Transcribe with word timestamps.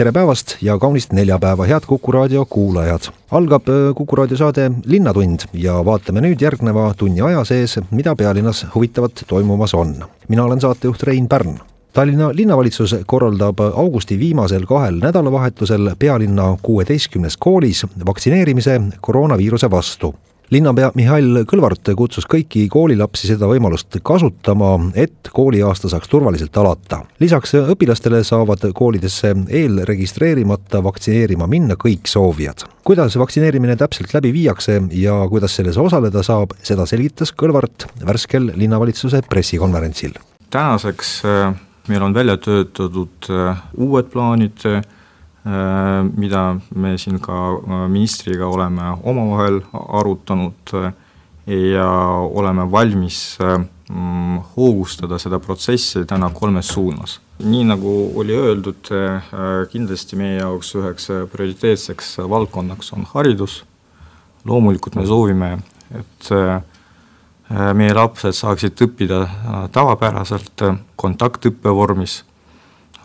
Tere 0.00 0.12
päevast 0.16 0.54
ja 0.64 0.78
kaunist 0.80 1.10
neljapäeva, 1.12 1.66
head 1.68 1.84
Kuku 1.86 2.12
raadio 2.12 2.46
kuulajad. 2.48 3.10
algab 3.30 3.68
äh, 3.68 3.94
Kuku 3.94 4.16
raadio 4.16 4.36
saade 4.36 4.70
Linnatund 4.86 5.44
ja 5.52 5.74
vaatame 5.84 6.22
nüüd 6.24 6.40
järgneva 6.40 6.86
tunni 6.96 7.20
aja 7.20 7.42
sees, 7.44 7.76
mida 7.90 8.14
pealinnas 8.16 8.62
huvitavat 8.74 9.24
toimumas 9.28 9.74
on. 9.74 9.92
mina 10.28 10.44
olen 10.44 10.60
saatejuht 10.60 11.02
Rein 11.02 11.28
Pärn 11.28 11.58
Tallinna 11.92 12.30
linnavalitsus 12.32 12.96
korraldab 13.06 13.60
augusti 13.60 14.18
viimasel 14.18 14.64
kahel 14.66 15.02
nädalavahetusel 15.02 15.90
pealinna 15.98 16.56
kuueteistkümnes 16.62 17.36
koolis 17.36 17.86
vaktsineerimise 18.06 18.80
koroonaviiruse 19.00 19.70
vastu 19.70 20.14
linnapea 20.50 20.90
Mihhail 20.98 21.44
Kõlvart 21.48 21.92
kutsus 21.96 22.26
kõiki 22.30 22.64
koolilapsi 22.70 23.28
seda 23.30 23.48
võimalust 23.50 24.00
kasutama, 24.06 24.72
et 24.98 25.30
kooliaasta 25.32 25.90
saaks 25.92 26.10
turvaliselt 26.10 26.56
alata. 26.58 27.04
lisaks 27.20 27.54
õpilastele 27.60 28.22
saavad 28.24 28.66
koolidesse 28.74 29.34
eelregistreerimata 29.48 30.82
vaktsineerima 30.84 31.46
minna 31.46 31.74
kõik 31.74 32.10
soovijad. 32.10 32.66
kuidas 32.84 33.16
vaktsineerimine 33.16 33.76
täpselt 33.76 34.14
läbi 34.14 34.32
viiakse 34.32 34.82
ja 34.90 35.26
kuidas 35.28 35.56
selles 35.56 35.78
osaleda 35.78 36.22
saab, 36.22 36.52
seda 36.62 36.86
selgitas 36.86 37.32
Kõlvart 37.32 37.86
värskel 38.06 38.52
linnavalitsuse 38.56 39.22
pressikonverentsil. 39.30 40.12
tänaseks 40.50 41.22
äh, 41.24 41.54
meil 41.88 42.02
on 42.02 42.14
välja 42.14 42.36
töötatud 42.36 43.30
äh, 43.30 43.62
uued 43.76 44.10
plaanid 44.10 44.66
Äh, 44.66 44.82
mida 46.16 46.56
me 46.74 46.98
siin 46.98 47.20
ka 47.20 47.36
äh, 47.56 47.86
ministriga 47.88 48.46
oleme 48.46 48.92
omavahel 49.02 49.62
arutanud 49.72 50.74
äh, 50.74 50.92
ja 51.72 51.88
oleme 52.28 52.66
valmis 52.70 53.38
mm, 53.40 54.38
hoogustada 54.56 55.18
seda 55.18 55.38
protsessi 55.40 56.04
täna 56.04 56.30
kolmes 56.34 56.68
suunas. 56.68 57.20
nii 57.40 57.64
nagu 57.64 58.12
oli 58.20 58.36
öeldud, 58.36 58.90
kindlasti 59.72 60.16
meie 60.20 60.36
jaoks 60.42 60.74
üheks 60.76 61.08
prioriteetseks 61.32 62.18
valdkonnaks 62.28 62.92
on 62.92 63.06
haridus, 63.14 63.62
loomulikult 64.44 64.98
me 65.00 65.06
soovime, 65.08 65.48
et 65.96 66.28
meie 67.74 67.94
lapsed 67.96 68.36
saaksid 68.36 68.84
õppida 68.84 69.22
tavapäraselt 69.72 70.66
kontaktõppe 71.00 71.72
vormis 71.72 72.20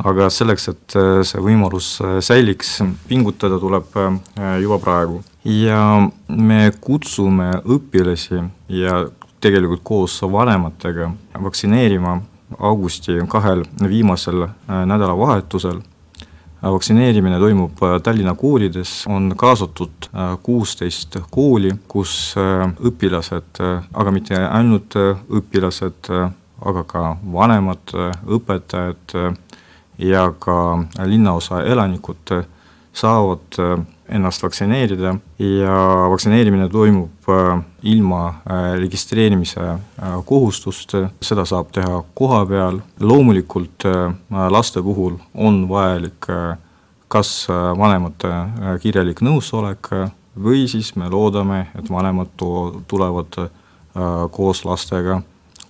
aga 0.04 0.30
selleks, 0.34 0.70
et 0.72 0.96
äh, 1.00 1.22
see 1.28 1.42
võimalus 1.44 1.96
äh, 2.04 2.18
säiliks, 2.24 2.80
pingutada 3.08 3.60
tuleb 3.62 3.96
äh, 4.00 4.20
juba 4.64 4.80
praegu. 4.82 5.22
ja 5.46 6.10
me 6.28 6.72
kutsume 6.82 7.52
õpilasi 7.62 8.42
ja 8.74 9.06
tegelikult 9.40 9.84
koos 9.86 10.22
vanematega 10.22 11.12
vaktsineerima 11.42 12.16
augusti 12.60 13.20
kahel 13.30 13.64
viimasel 13.80 14.48
nädalavahetusel. 14.68 15.82
vaktsineerimine 16.62 17.40
toimub 17.40 17.78
Tallinna 18.04 18.34
koolides, 18.36 19.06
on 19.08 19.34
kaasatud 19.38 20.10
kuusteist 20.42 21.18
kooli, 21.30 21.72
kus 21.88 22.34
õpilased, 22.82 23.62
aga 23.94 24.12
mitte 24.12 24.40
ainult 24.48 24.98
õpilased, 25.30 26.10
aga 26.66 26.84
ka 26.84 27.18
vanemad, 27.34 27.94
õpetajad 28.26 29.36
ja 29.98 30.34
ka 30.40 30.84
linnaosa 31.06 31.64
elanikud 31.64 32.34
saavad 32.96 33.60
äh, 33.60 33.86
ennast 34.10 34.44
vaktsineerida. 34.44 35.16
Ja 35.40 35.76
vaktsineerimine 36.10 36.70
toimub 36.70 37.30
äh, 37.30 37.64
ilma 37.84 38.28
äh, 38.28 38.74
registreerimise 38.80 39.78
kohustust, 40.26 40.96
seda 41.22 41.46
saab 41.46 41.72
teha 41.76 42.04
koha 42.14 42.46
peal, 42.46 42.80
loomulikult 43.00 43.88
laste 44.50 44.82
puhul 44.84 45.18
on 45.34 45.66
vajalik 45.70 46.28
kas 47.08 47.48
vanemate 47.78 48.32
kirjalik 48.82 49.22
nõusolek 49.24 49.92
või 50.42 50.66
siis 50.68 50.96
me 51.00 51.08
loodame, 51.10 51.68
et 51.78 51.90
vanemad 51.90 52.34
tulevad 52.90 53.38
koos 54.32 54.66
lastega 54.66 55.22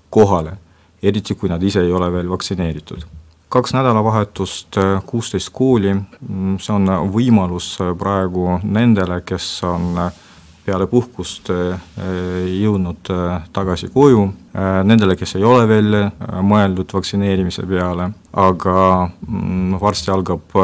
kohale, 0.09 0.55
eriti 1.03 1.35
kui 1.35 1.51
nad 1.51 1.63
ise 1.63 1.83
ei 1.83 1.93
ole 1.93 2.09
veel 2.13 2.31
vaktsineeritud 2.31 3.05
kaks 3.55 3.73
nädalavahetust, 3.73 4.75
kuusteist 5.05 5.49
kooli, 5.55 5.93
see 6.59 6.73
on 6.75 6.89
võimalus 7.13 7.69
praegu 7.95 8.57
nendele, 8.67 9.21
kes 9.23 9.47
on 9.63 9.93
peale 10.65 10.87
puhkust 10.91 11.51
jõudnud 12.51 13.13
tagasi 13.55 13.87
koju, 13.93 14.25
nendele, 14.91 15.15
kes 15.15 15.37
ei 15.39 15.47
ole 15.47 15.63
veel 15.71 15.95
mõeldud 16.43 16.97
vaktsineerimise 16.97 17.63
peale, 17.69 18.09
aga 18.43 18.75
mm, 19.07 19.79
varsti 19.79 20.11
algab 20.11 20.59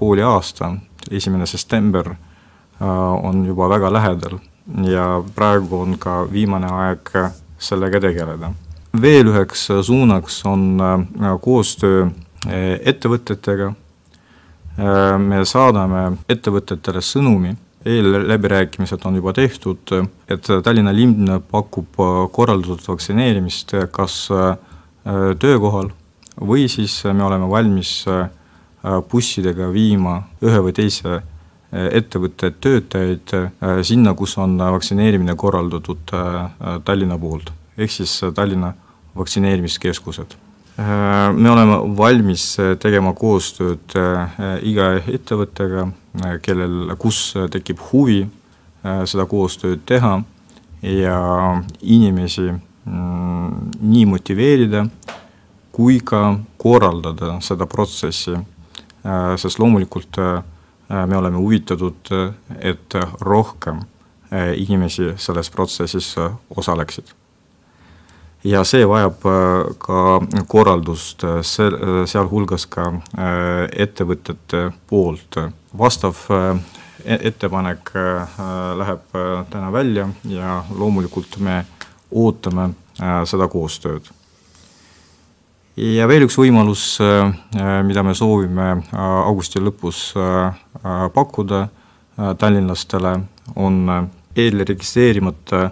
kooliaasta, 0.00 0.72
esimene 1.10 1.46
september 1.46 2.14
on 2.80 3.44
juba 3.44 3.68
väga 3.68 3.92
lähedal. 3.92 4.40
Ja 4.88 5.18
praegu 5.34 5.84
on 5.84 5.98
ka 6.00 6.22
viimane 6.32 6.72
aeg 6.72 7.16
sellega 7.60 8.00
tegeleda 8.00 8.54
veel 9.00 9.30
üheks 9.32 9.70
äh, 9.70 9.80
suunaks 9.82 10.42
on 10.48 10.80
äh, 10.80 11.32
koostöö 11.40 12.06
äh, 12.46 12.78
ettevõtetega. 12.84 13.74
me 15.20 15.42
saadame 15.44 16.16
ettevõtetele 16.32 17.02
sõnumi, 17.04 17.50
eelläbirääkimised 17.84 19.02
on 19.04 19.18
juba 19.18 19.34
tehtud, 19.36 19.90
et 20.32 20.48
Tallinna 20.64 20.94
linn 20.96 21.28
pakub 21.50 21.98
korraldatud 22.32 22.80
vaktsineerimist 22.88 23.74
kas 23.92 24.14
töökohal 25.44 25.90
või 26.40 26.64
siis 26.72 26.94
me 27.04 27.20
oleme 27.26 27.50
valmis 27.52 28.06
bussidega 29.12 29.68
viima 29.74 30.22
ühe 30.40 30.62
või 30.64 30.72
teise 30.72 31.20
ettevõtte 31.70 32.54
töötajaid 32.56 33.36
sinna, 33.84 34.16
kus 34.16 34.38
on 34.40 34.56
vaktsineerimine 34.56 35.36
korraldatud 35.36 36.16
Tallinna 36.88 37.20
poolt, 37.20 37.52
ehk 37.76 37.92
siis 37.92 38.16
Tallinna 38.32 38.72
vaktsineerimiskeskused. 39.16 40.36
Äh, 40.78 41.32
me 41.34 41.50
oleme 41.50 41.96
valmis 41.96 42.58
äh, 42.58 42.76
tegema 42.80 43.12
koostööd 43.12 43.92
äh, 43.96 44.38
iga 44.64 44.94
ettevõttega, 45.04 45.90
kellel, 46.44 46.92
kus 47.00 47.32
tekib 47.52 47.80
huvi 47.88 48.26
seda 49.08 49.24
koostööd 49.24 49.80
teha 49.88 50.18
ja 50.84 51.20
inimesi 51.80 52.50
mm, 52.50 53.70
nii 53.80 54.02
motiveerida 54.10 54.82
kui 55.72 56.02
ka 56.04 56.34
korraldada 56.60 57.38
seda 57.40 57.64
protsessi, 57.64 58.34
sest 59.40 59.62
loomulikult 59.62 60.20
me 60.90 61.16
oleme 61.16 61.40
huvitatud, 61.40 62.12
et 62.60 62.98
rohkem 63.24 63.80
inimesi 64.60 65.14
selles 65.16 65.48
protsessis 65.54 66.12
osaleksid 66.52 67.16
ja 68.44 68.62
see 68.66 68.86
vajab 68.88 69.26
äh, 69.26 69.72
ka 69.78 70.20
korraldust, 70.50 71.24
äh, 71.24 71.38
äh, 71.38 72.04
sealhulgas 72.06 72.66
ka 72.66 72.90
ettevõtete 73.72 74.70
poolt. 74.88 75.38
vastav 75.78 76.16
e-, 76.30 77.18
ettepanek 77.28 77.92
läheb 78.76 79.14
täna 79.50 79.70
välja 79.72 80.08
ja 80.28 80.64
loomulikult 80.70 81.38
me 81.38 81.64
ootame 82.10 82.74
seda 83.24 83.48
koostööd. 83.48 84.10
ja 85.76 86.08
veel 86.08 86.26
üks 86.26 86.36
võimalus, 86.36 86.98
mida 87.86 88.02
me 88.02 88.14
soovime 88.14 88.82
augusti 88.92 89.60
lõpus 89.60 90.12
pakkuda 91.14 91.68
tallinlastele, 92.38 93.14
on 93.56 94.10
eelregistreerimata 94.36 95.70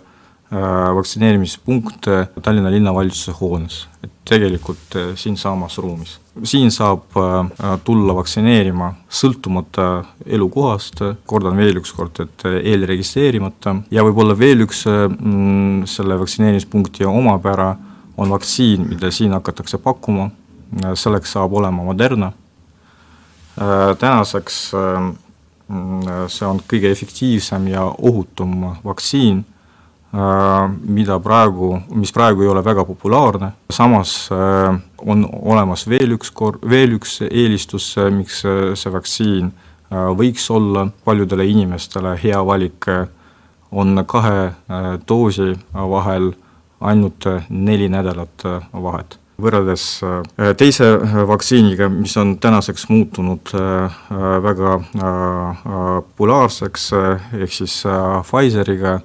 vaktsineerimispunkte 0.95 2.29
Tallinna 2.43 2.71
linnavalitsuse 2.71 3.33
hoones, 3.41 3.89
et 4.05 4.11
tegelikult 4.25 4.97
äh, 4.97 5.13
siinsamas 5.15 5.79
ruumis. 5.79 6.21
siin 6.43 6.71
saab 6.71 7.15
äh, 7.17 7.77
tulla 7.85 8.15
vaktsineerima 8.15 8.89
sõltumata 9.09 10.05
elukohast, 10.27 11.03
kordan 11.27 11.57
veel 11.57 11.79
üks 11.79 11.93
kord, 11.95 12.19
et 12.25 12.47
eelregistreerimata. 12.63 13.77
Ja 13.91 14.03
võib-olla 14.07 14.35
veel 14.39 14.65
üks 14.67 14.83
mm, 14.89 15.87
selle 15.87 16.19
vaktsineerimispunkti 16.19 17.07
omapära 17.07 17.77
on 18.17 18.35
vaktsiin, 18.35 18.89
mida 18.91 19.11
siin 19.15 19.33
hakatakse 19.33 19.79
pakkuma, 19.79 20.31
selleks 20.95 21.33
saab 21.33 21.55
olema 21.55 21.85
Moderna. 21.85 22.33
tänaseks 23.99 24.59
mm, 24.75 26.27
see 26.29 26.47
on 26.47 26.61
kõige 26.69 26.91
efektiivsem 26.91 27.67
ja 27.69 27.87
ohutum 27.99 28.69
vaktsiin 28.85 29.45
mida 30.11 31.21
praegu, 31.23 31.77
mis 31.95 32.11
praegu 32.11 32.43
ei 32.43 32.49
ole 32.51 32.65
väga 32.67 32.83
populaarne, 32.85 33.53
samas 33.71 34.15
on 34.33 35.23
olemas 35.31 35.87
veel 35.87 36.17
üks 36.17 36.33
kor-, 36.35 36.59
veel 36.67 36.97
üks 36.97 37.21
eelistus, 37.29 37.93
miks 38.11 38.41
see 38.43 38.91
vaktsiin 38.91 39.53
võiks 40.19 40.51
olla. 40.51 40.89
Paljudele 41.07 41.47
inimestele 41.47 42.17
hea 42.19 42.43
valik, 42.47 42.91
on 43.71 44.03
kahe 44.11 44.51
doosi 45.07 45.53
vahel 45.95 46.33
ainult 46.81 47.31
neli 47.49 47.87
nädalat 47.93 48.49
vahet. 48.73 49.21
Võrreldes 49.41 49.85
äh, 50.05 50.51
teise 50.59 50.87
äh, 50.97 51.15
vaktsiiniga, 51.29 51.89
mis 51.93 52.17
on 52.21 52.35
tänaseks 52.43 52.89
muutunud 52.91 53.53
äh, 53.57 54.01
väga 54.45 54.75
populaarseks, 56.11 56.91
ehk 57.39 57.55
siis 57.55 57.81
Pfizeriga, 58.27 58.99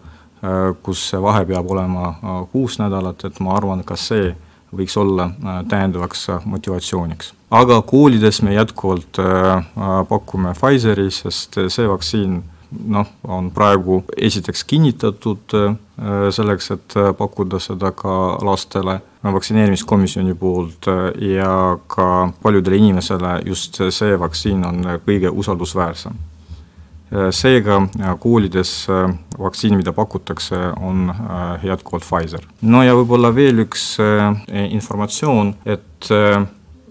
kus 0.83 1.09
see 1.09 1.21
vahe 1.21 1.45
peab 1.45 1.69
olema 1.71 2.09
kuus 2.51 2.79
nädalat, 2.79 3.23
et 3.25 3.39
ma 3.39 3.55
arvan, 3.57 3.83
ka 3.83 3.95
see 3.99 4.33
võiks 4.75 4.97
olla 4.99 5.29
täiendavaks 5.69 6.27
motivatsiooniks. 6.45 7.33
aga 7.51 7.81
koolides 7.81 8.41
me 8.41 8.53
jätkuvalt 8.53 9.21
pakume 10.09 10.53
Pfizeri, 10.53 11.07
sest 11.11 11.59
see 11.69 11.87
vaktsiin 11.87 12.43
noh, 12.87 13.07
on 13.23 13.49
praegu 13.51 14.03
esiteks 14.17 14.63
kinnitatud 14.63 15.55
äh, 15.55 15.75
selleks, 16.31 16.71
et 16.71 16.97
äh, 16.97 17.11
pakkuda 17.17 17.59
seda 17.59 17.91
ka 17.95 18.37
lastele 18.45 18.99
vaktsineerimiskomisjoni 19.23 20.35
poolt 20.39 20.89
äh, 20.91 21.09
ja 21.35 21.77
ka 21.87 22.29
paljudele 22.41 22.77
inimesele 22.81 23.39
just 23.45 23.81
see 23.89 24.19
vaktsiin 24.19 24.65
on 24.65 24.83
kõige 25.07 25.31
usaldusväärsem. 25.31 26.17
Seega 27.31 27.79
koolides 28.19 28.73
vaktsiin, 29.39 29.77
mida 29.77 29.93
pakutakse, 29.93 30.57
on 30.81 31.13
jätkuvalt 31.63 32.03
Pfizer. 32.03 32.43
no 32.61 32.83
ja 32.83 32.95
võib-olla 32.97 33.31
veel 33.35 33.63
üks 33.65 33.95
informatsioon, 34.51 35.53
et 35.65 36.11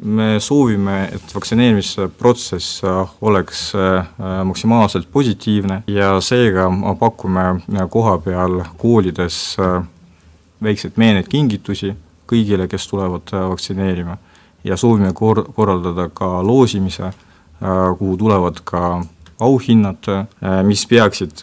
me 0.04 0.40
soovime, 0.40 1.08
et 1.12 1.34
vaktsineerimisprotsess 1.34 2.82
oleks 3.20 3.72
äh, 3.74 4.06
maksimaalselt 4.44 5.08
positiivne 5.12 5.82
ja 5.86 6.20
seega 6.20 6.68
pakume 7.00 7.60
koha 7.90 8.18
peal 8.18 8.60
koolides 8.78 9.56
äh, 9.60 9.82
väikseid 10.62 11.00
meeneid 11.00 11.28
kingitusi 11.28 11.94
kõigile, 12.30 12.68
kes 12.68 12.88
tulevad 12.88 13.32
äh, 13.32 13.48
vaktsineerima. 13.48 14.18
ja 14.64 14.76
soovime 14.76 15.12
kor-, 15.12 15.44
korraldada 15.52 16.08
ka 16.08 16.42
loosimise, 16.42 17.10
kuhu 17.98 18.16
tulevad 18.16 18.62
ka 18.64 19.02
auhinnad, 19.40 20.06
mis 20.62 20.86
peaksid 20.86 21.42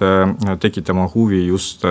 tekitama 0.59 1.09
huvi 1.13 1.45
just 1.47 1.85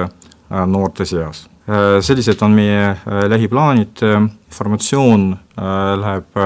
noorte 0.67 1.05
seas. 1.05 1.51
Äh, 1.71 2.01
sellised 2.03 2.43
on 2.43 2.55
meie 2.57 2.89
äh, 2.91 3.25
lähiplaanid, 3.31 4.01
informatsioon 4.51 5.37
äh, 5.37 5.65
läheb 6.01 6.41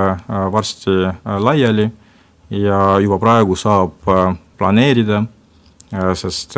varsti 0.53 0.91
laiali 1.41 1.87
ja 2.51 2.99
juba 3.01 3.19
praegu 3.19 3.57
saab 3.57 4.05
planeerida, 4.59 5.25
sest 6.15 6.55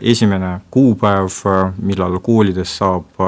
esimene 0.00 0.52
kuupäev, 0.70 1.40
millal 1.78 2.18
koolides 2.22 2.76
saab 2.78 3.18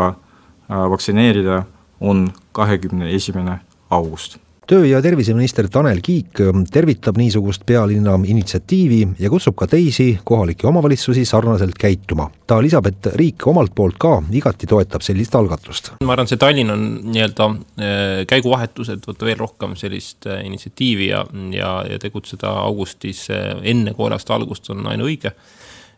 vaktsineerida, 0.69 1.63
on 2.01 2.29
kahekümne 2.53 3.11
esimene 3.15 3.59
august 3.91 4.39
töö- 4.67 4.85
ja 4.89 5.03
terviseminister 5.03 5.69
Tanel 5.69 6.01
Kiik 6.03 6.41
ähm, 6.41 6.65
tervitab 6.73 7.19
niisugust 7.21 7.63
pealinna 7.67 8.15
initsiatiivi 8.25 9.09
ja 9.19 9.31
kutsub 9.31 9.57
ka 9.57 9.67
teisi 9.67 10.19
kohalikke 10.25 10.67
omavalitsusi 10.67 11.25
sarnaselt 11.25 11.77
käituma. 11.81 12.31
ta 12.47 12.63
lisab, 12.63 12.87
et 12.87 13.07
riik 13.15 13.47
omalt 13.47 13.75
poolt 13.75 13.99
ka 13.99 14.23
igati 14.33 14.67
toetab 14.67 15.03
sellist 15.03 15.35
algatust. 15.35 15.93
ma 16.05 16.13
arvan, 16.13 16.29
see 16.29 16.41
Tallinn 16.41 16.71
on 16.71 16.87
nii-öelda 17.13 17.51
äh, 17.51 18.23
käiguvahetus, 18.29 18.89
et 18.95 19.07
võtta 19.09 19.29
veel 19.29 19.39
rohkem 19.39 19.77
sellist 19.77 20.27
äh, 20.27 20.45
initsiatiivi 20.47 21.11
ja, 21.11 21.25
ja, 21.53 21.75
ja 21.91 21.99
tegutseda 21.99 22.57
augustis 22.65 23.27
äh, 23.31 23.53
enne 23.63 23.95
kooliaasta 23.95 24.35
algust 24.35 24.71
on 24.73 24.87
ainuõige 24.87 25.35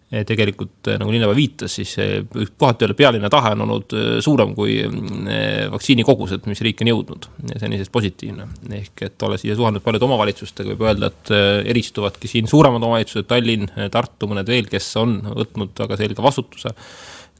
tegelikult 0.07 0.87
eh, 0.93 0.99
nagu 1.01 1.11
linnapea 1.11 1.35
viitas, 1.35 1.73
siis 1.81 1.97
eh, 1.99 2.21
kohati 2.59 2.87
öelda 2.87 2.95
pealinna 2.99 3.31
tahe 3.33 3.51
on 3.57 3.65
olnud 3.65 3.97
suurem 4.23 4.53
kui 4.55 4.79
vaktsiinikogused, 5.73 6.47
mis 6.51 6.63
riiki 6.63 6.87
on 6.87 6.93
jõudnud. 6.93 7.27
see 7.27 7.49
on 7.49 7.57
iseenesest 7.57 7.93
positiivne. 7.93 8.47
ehk 8.79 9.03
et 9.09 9.27
olles 9.27 9.43
siia 9.43 9.57
suhelnud 9.59 9.83
paljude 9.83 10.07
omavalitsustega, 10.07 10.75
võib 10.75 10.87
öelda, 10.87 11.11
et 11.11 11.35
eristuvadki 11.73 12.31
siin 12.31 12.47
suuremad 12.51 12.83
omavalitsused, 12.83 13.27
Tallinn, 13.27 13.67
Tartu, 13.91 14.31
mõned 14.31 14.47
veel, 14.47 14.71
kes 14.71 14.89
on 15.03 15.19
võtnud 15.27 15.75
väga 15.87 15.99
selge 15.99 16.23
vastutuse 16.23 16.75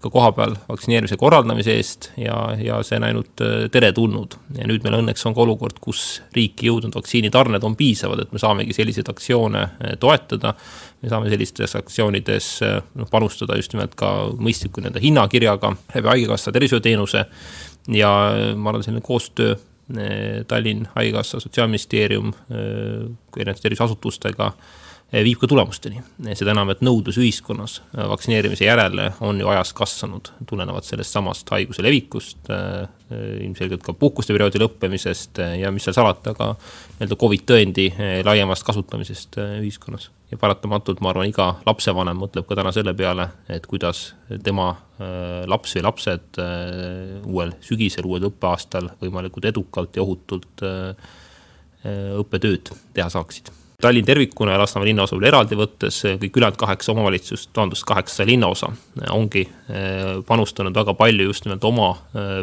ka 0.03 0.11
kohapeal 0.13 0.55
vaktsineerimise 0.69 1.17
korraldamise 1.21 1.75
eest 1.79 2.11
ja, 2.21 2.37
ja 2.61 2.81
see 2.85 2.99
on 3.01 3.07
ainult 3.09 3.43
teretulnud. 3.73 4.37
ja 4.59 4.67
nüüd 4.69 4.85
meil 4.85 4.99
õnneks 5.01 5.25
on 5.29 5.37
ka 5.37 5.43
olukord, 5.47 5.79
kus 5.83 6.21
riiki 6.37 6.69
jõudnud 6.69 6.95
vaktsiinitarned 6.99 7.65
on 7.65 7.77
piisavad, 7.79 8.23
et 8.23 8.35
me 8.35 8.43
saamegi 8.43 8.77
selliseid 8.77 9.09
aktsioone 9.13 9.65
toetada. 10.03 10.55
Me 11.07 11.13
saame 11.13 11.31
sellistes 11.31 11.77
aktsioonides 11.79 12.51
äh, 12.67 12.81
noh, 12.99 13.11
panustada 13.13 13.59
just 13.59 13.75
nimelt 13.77 13.95
ka 13.99 14.13
mõistliku 14.43 14.83
nii-öelda 14.83 15.03
hinnakirjaga 15.03 15.73
läbi 15.95 16.13
Haigekassa 16.13 16.55
tervishoiuteenuse 16.55 17.25
ja 17.95 18.13
ma 18.57 18.73
arvan, 18.73 18.85
selline 18.87 19.05
koostöö 19.07 19.55
Tallinn, 20.51 20.89
Haigekassa, 20.97 21.39
Sotsiaalministeerium, 21.39 22.33
erinevate 22.51 23.63
terviseasutustega 23.63 24.49
viib 25.13 25.39
ka 25.39 25.47
tulemusteni. 25.47 26.01
seda 26.35 26.51
enam, 26.51 26.73
et 26.75 26.83
nõudlus 26.83 27.21
ühiskonnas 27.23 27.77
vaktsineerimise 27.95 28.67
järele 28.67 29.13
on 29.23 29.39
ju 29.41 29.47
ajas 29.53 29.71
kasvanud, 29.79 30.33
tulenevalt 30.51 30.89
sellest 30.89 31.15
samast 31.15 31.55
haiguse 31.55 31.87
levikust, 31.87 32.51
ilmselgelt 33.13 33.87
ka 33.87 33.95
puhkuste 33.95 34.35
perioodi 34.35 34.59
lõppemisest 34.65 35.39
ja 35.61 35.71
mis 35.71 35.87
seal 35.87 35.95
salata, 35.95 36.35
ka 36.35 36.53
nii-öelda 36.57 37.23
Covid 37.23 37.47
tõendi 37.47 37.89
laiemast 38.27 38.67
kasutamisest 38.67 39.39
ühiskonnas. 39.63 40.11
Ja 40.31 40.39
paratamatult 40.41 41.01
ma 41.01 41.13
arvan, 41.13 41.29
iga 41.31 41.53
lapsevanem 41.67 42.19
mõtleb 42.19 42.47
ka 42.49 42.57
täna 42.59 42.73
selle 42.75 42.95
peale, 42.99 43.29
et 43.53 43.67
kuidas 43.71 44.09
tema 44.45 44.73
laps 45.47 45.77
või 45.77 45.85
lapsed 45.87 46.41
uuel 47.27 47.53
sügisel, 47.63 48.09
uuel 48.09 48.27
õppeaastal 48.31 48.91
võimalikult 49.03 49.47
edukalt 49.53 49.97
ja 49.97 50.03
ohutult 50.03 50.65
õppetööd 52.23 52.73
teha 52.97 53.07
saaksid. 53.13 53.53
Tallinn 53.77 54.07
tervikuna 54.09 54.55
ja 54.55 54.59
Lasnamäe 54.63 54.89
linnaosa 54.89 55.19
veel 55.19 55.29
eraldi 55.29 55.57
võttes, 55.61 55.99
kõik 56.17 56.39
ülejäänud 56.41 56.57
kaheksa 56.59 56.95
omavalitsust, 56.95 57.51
vabandust, 57.53 57.85
kaheksa 57.85 58.25
linnaosa 58.27 58.71
ongi 59.13 59.43
panustanud 60.27 60.75
väga 60.75 60.95
palju 60.97 61.27
just 61.29 61.45
nimelt 61.45 61.65
oma 61.69 61.91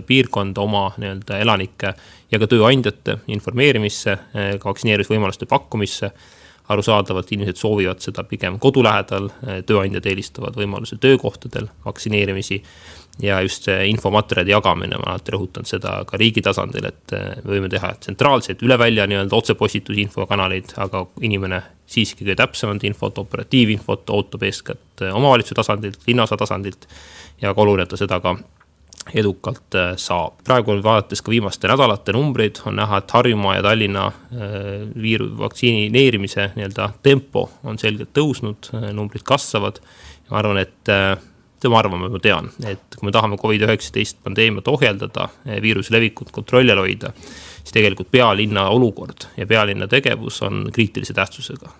piirkonda, 0.05 0.61
oma 0.61 0.83
nii-öelda 1.01 1.41
elanike 1.41 1.95
ja 2.29 2.39
ka 2.39 2.47
tööandjate 2.51 3.17
informeerimisse, 3.33 4.15
ka 4.31 4.69
vaktsineerimisvõimaluste 4.69 5.49
pakkumisse 5.49 6.11
arusaadavalt 6.71 7.31
inimesed 7.35 7.59
soovivad 7.59 7.99
seda 7.99 8.23
pigem 8.23 8.55
kodu 8.61 8.83
lähedal, 8.85 9.27
tööandjad 9.67 10.05
eelistavad 10.07 10.55
võimalusel 10.55 11.01
töökohtadel 11.03 11.67
vaktsineerimisi 11.83 12.61
ja 13.21 13.41
just 13.41 13.67
see 13.67 13.87
infomaterjalide 13.91 14.53
jagamine, 14.55 14.97
ma 14.97 15.13
alati 15.13 15.33
rõhutanud 15.35 15.69
seda 15.69 15.95
ka 16.09 16.17
riigi 16.19 16.41
tasandil, 16.45 16.87
et 16.89 17.13
äh, 17.15 17.35
me 17.43 17.55
võime 17.55 17.69
teha 17.71 17.93
tsentraalseid 18.01 18.63
üle 18.65 18.77
välja 18.79 19.05
nii-öelda 19.09 19.37
otsepostitusi 19.37 20.05
infokanaleid, 20.07 20.73
aga 20.81 21.05
inimene 21.21 21.61
siiski 21.93 22.23
kõige 22.23 22.39
täpsemat 22.41 22.85
infot, 22.89 23.21
operatiivinfot 23.21 24.09
ootab 24.15 24.47
eeskätt 24.49 25.05
äh, 25.05 25.13
omavalitsuse 25.13 25.59
tasandilt, 25.61 26.01
linnaosa 26.07 26.39
tasandilt 26.39 26.87
ja 27.41 27.51
väga 27.51 27.65
oluline, 27.65 27.85
et 27.85 27.93
ta 27.93 28.01
seda 28.01 28.19
ka 28.23 28.35
edukalt 29.13 29.75
äh, 29.75 29.93
saab. 29.99 30.39
praegu 30.43 30.77
vaadates 30.83 31.21
ka 31.21 31.31
viimaste 31.33 31.67
nädalate 31.67 32.15
numbreid, 32.15 32.61
on 32.65 32.77
näha, 32.79 33.01
et 33.01 33.11
Harjumaa 33.11 33.57
ja 33.57 33.65
Tallinna 33.65 34.07
viiru-, 34.93 35.31
vaktsineerimise 35.37 36.51
nii-öelda 36.55 36.89
tempo 37.03 37.49
on 37.63 37.79
selgelt 37.79 38.13
tõusnud, 38.17 38.71
numbrid 38.93 39.25
kasvavad. 39.27 39.79
ma 40.31 40.39
arvan, 40.39 40.57
et 40.57 40.89
tema 41.63 41.79
arvamust 41.79 42.11
ma 42.15 42.19
tean, 42.23 42.49
et 42.67 42.97
kui 42.97 43.07
me 43.07 43.13
tahame 43.15 43.37
Covid-19 43.39 44.23
pandeemiat 44.23 44.67
ohjeldada, 44.67 45.29
viiruse 45.61 45.93
levikut 45.93 46.31
kontrolli 46.31 46.71
all 46.73 46.83
hoida, 46.83 47.13
siis 47.61 47.75
tegelikult 47.75 48.11
pealinna 48.11 48.67
olukord 48.73 49.29
ja 49.37 49.47
pealinna 49.47 49.87
tegevus 49.87 50.41
on 50.47 50.67
kriitilise 50.73 51.13
tähtsusega. 51.13 51.71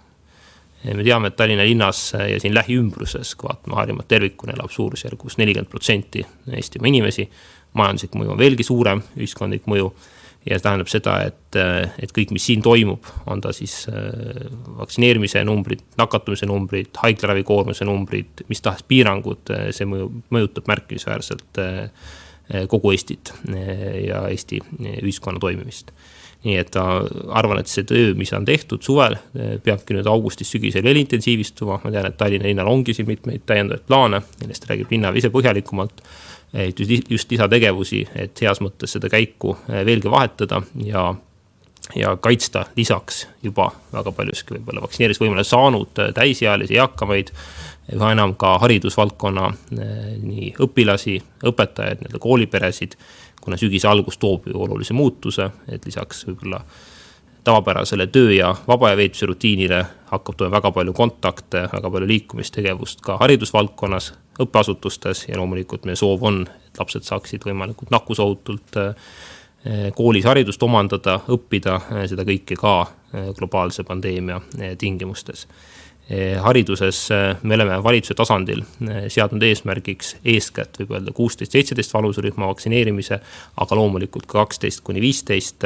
Me 0.84 1.04
teame, 1.04 1.30
et 1.32 1.36
Tallinna 1.40 1.63
linnas 1.63 2.00
ja 2.13 2.40
siin 2.40 2.56
lähiümbruses, 2.56 3.36
kui 3.40 3.48
vaatame 3.48 3.78
Harjumaad 3.80 4.10
tervikuna, 4.12 4.56
elab 4.58 4.72
suurusjärgus 4.72 5.38
nelikümmend 5.40 5.72
protsenti 5.72 6.25
Eestimaa 6.52 6.92
inimesi. 6.92 7.30
majanduslik 7.74 8.13
mõju 8.20 8.36
on 8.36 8.38
veelgi 8.38 8.63
suurem, 8.63 9.00
ühiskondlik 9.18 9.63
mõju 9.66 9.88
ja 10.46 10.58
see 10.58 10.66
tähendab 10.66 10.90
seda, 10.92 11.16
et, 11.30 11.58
et 12.04 12.12
kõik, 12.16 12.34
mis 12.36 12.46
siin 12.50 12.62
toimub, 12.63 13.08
on 13.32 13.42
ta 13.42 13.54
siis 13.56 13.86
äh, 13.92 14.50
vaktsineerimise 14.80 15.44
numbrid, 15.48 15.86
nakatumise 16.00 16.50
numbrid, 16.50 16.92
haiglaravikoormuse 17.00 17.88
numbrid, 17.88 18.44
mis 18.52 18.62
tahes 18.63 18.84
piirangud, 18.88 19.54
äh, 19.56 19.70
see 19.75 19.88
mõju, 19.90 20.10
mõjutab 20.36 20.68
märkimisväärselt 20.72 21.63
äh, 21.63 22.12
kogu 22.68 22.92
Eestit 22.92 23.32
ja 23.48 24.25
Eesti 24.28 24.60
ühiskonna 25.00 25.40
toimimist 25.40 25.94
nii 26.44 26.58
et 26.60 26.76
arvan, 26.76 27.62
et 27.62 27.72
see 27.72 27.86
töö, 27.88 28.12
mis 28.20 28.34
on 28.36 28.46
tehtud 28.46 28.84
suvel, 28.84 29.16
peabki 29.64 29.96
nüüd 29.96 30.08
augustis-sügisel 30.12 30.84
veel 30.84 31.00
intensiivistuma, 31.00 31.80
ma 31.84 31.92
tean, 31.94 32.10
et 32.10 32.18
Tallinna 32.20 32.50
linnal 32.50 32.72
ongi 32.72 32.96
siin 32.96 33.08
mitmeid 33.08 33.46
täiendavaid 33.48 33.86
plaane, 33.88 34.20
millest 34.42 34.68
räägib 34.70 34.92
linnaväe 34.92 35.24
ise 35.24 35.32
põhjalikumalt. 35.34 36.04
et 36.54 36.80
just 37.10 37.32
lisategevusi, 37.32 38.04
et 38.16 38.42
heas 38.42 38.60
mõttes 38.62 38.92
seda 38.94 39.10
käiku 39.10 39.56
veelgi 39.68 40.12
vahetada 40.12 40.62
ja 40.86 41.08
ja 41.96 42.18
kaitsta 42.18 42.66
lisaks 42.76 43.28
juba 43.44 43.72
väga 43.94 44.12
paljuski 44.12 44.56
võib-olla 44.56 44.84
vaktsineerimisvõimale 44.86 45.44
saanud 45.44 46.00
täisealisi 46.16 46.78
eakamaid, 46.80 47.34
üha 47.94 48.12
enam 48.16 48.36
ka 48.40 48.56
haridusvaldkonna 48.64 49.50
nii 50.24 50.54
õpilasi, 50.64 51.18
õpetajaid, 51.50 52.04
nii-öelda 52.04 52.22
kooliperesid 52.24 52.96
kuna 53.44 53.60
sügise 53.60 53.88
algus 53.88 54.18
toob 54.18 54.48
ju 54.48 54.62
olulise 54.64 54.96
muutuse, 54.96 55.50
et 55.68 55.86
lisaks 55.86 56.24
võib-olla 56.28 56.62
tavapärasele 57.44 58.08
töö 58.08 58.32
ja 58.32 58.54
vaba 58.68 58.88
aja 58.88 58.98
veetmise 58.98 59.28
rutiinile 59.28 59.84
hakkab 60.12 60.38
tulema 60.38 60.58
väga 60.58 60.72
palju 60.72 60.94
kontakte, 60.96 61.66
väga 61.74 61.92
palju 61.92 62.08
liikumistegevust 62.08 63.04
ka 63.04 63.18
haridusvaldkonnas, 63.20 64.14
õppeasutustes 64.44 65.28
ja 65.28 65.38
loomulikult 65.38 65.86
meie 65.86 66.00
soov 66.00 66.24
on, 66.24 66.42
et 66.48 66.80
lapsed 66.80 67.04
saaksid 67.04 67.44
võimalikult 67.46 67.92
nakkusohutult 67.94 68.80
eh, 68.80 69.92
koolis 69.96 70.26
haridust 70.26 70.64
omandada, 70.64 71.20
õppida, 71.36 71.80
eh, 71.92 72.08
seda 72.10 72.26
kõike 72.28 72.58
ka 72.60 72.76
eh, 72.86 73.30
globaalse 73.38 73.84
pandeemia 73.88 74.40
tingimustes 74.80 75.48
hariduses 76.41 77.12
eh, 77.12 77.36
me 77.43 77.55
oleme 77.55 77.84
valitsuse 77.84 78.13
tasandil 78.17 78.62
eh, 78.62 78.65
seadnud 79.13 79.43
eesmärgiks 79.48 80.15
eeskätt 80.25 80.77
võib 80.82 80.91
öelda 80.98 81.12
kuusteist, 81.15 81.51
seitseteist 81.55 81.93
vanuserühma 81.93 82.48
vaktsineerimise, 82.51 83.15
aga 83.63 83.72
loomulikult 83.79 84.25
ka 84.27 84.34
kaksteist 84.43 84.79
kuni 84.86 85.01
viisteist 85.03 85.60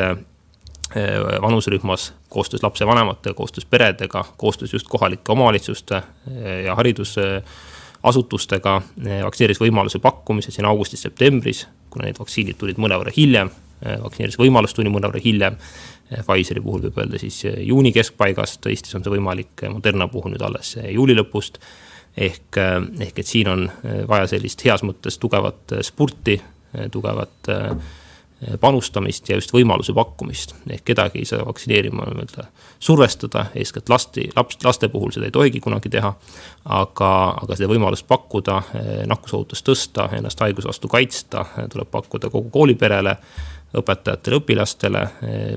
vanuserühmas 1.43 2.13
koostöös 2.31 2.61
lapsevanematega, 2.63 3.33
koostöös 3.35 3.65
peredega, 3.65 4.25
koostöös 4.37 4.73
just 4.73 4.87
kohalike 4.87 5.31
omavalitsuste 5.31 6.01
ja 6.63 6.75
haridusasutustega 6.79 8.81
vaktsineerimisvõimaluse 9.25 9.99
pakkumise 9.99 10.51
siin 10.55 10.65
augustis-septembris, 10.69 11.67
kuna 11.91 12.07
need 12.07 12.19
vaktsiinid 12.21 12.55
tulid 12.55 12.79
mõnevõrra 12.79 13.11
hiljem, 13.17 13.51
vaktsineerimisvõimalus 13.83 14.73
tuli 14.79 14.89
mõnevõrra 14.93 15.19
hiljem 15.25 15.59
Pfizeri 16.07 16.63
puhul 16.63 16.85
võib 16.87 17.01
öelda 17.01 17.19
siis 17.19 17.41
eh, 17.49 17.59
juuni 17.67 17.91
keskpaigast, 17.95 18.65
Eestis 18.71 18.95
on 18.95 19.03
see 19.03 19.11
võimalik 19.17 19.65
eh, 19.65 19.71
Moderna 19.71 20.07
puhul 20.11 20.33
nüüd 20.33 20.43
alles 20.45 20.77
eh, 20.79 20.91
juuli 20.95 21.17
lõpust. 21.17 21.59
ehk, 22.17 22.57
ehk 22.99 23.19
et 23.19 23.27
siin 23.27 23.47
on 23.47 23.67
vaja 24.09 24.25
sellist 24.27 24.63
heas 24.65 24.81
mõttes 24.81 25.19
tugevat 25.21 25.75
spurti, 25.85 26.39
tugevat 26.89 27.49
panustamist 28.59 29.29
ja 29.29 29.35
just 29.37 29.53
võimaluse 29.53 29.93
pakkumist. 29.93 30.55
ehk 30.69 30.81
kedagi 30.85 31.19
ei 31.19 31.25
saa 31.29 31.45
vaktsineerima 31.45 32.07
nii-öelda 32.07 32.47
survestada, 32.79 33.45
eeskätt 33.53 33.89
lasti, 33.89 34.29
laps, 34.35 34.57
laste 34.63 34.89
puhul 34.89 35.13
seda 35.13 35.29
ei 35.29 35.35
tohigi 35.35 35.59
kunagi 35.59 35.89
teha. 35.93 36.13
aga, 36.65 37.11
aga 37.43 37.55
seda 37.55 37.69
võimalust 37.69 38.07
pakkuda, 38.07 38.61
nakkusohutust 39.05 39.67
tõsta, 39.69 40.09
ennast 40.17 40.39
haiguse 40.39 40.71
vastu 40.71 40.87
kaitsta, 40.87 41.45
tuleb 41.69 41.91
pakkuda 41.91 42.33
kogu 42.33 42.49
kooliperele 42.49 43.17
õpetajatele, 43.75 44.39
õpilastele, 44.39 45.03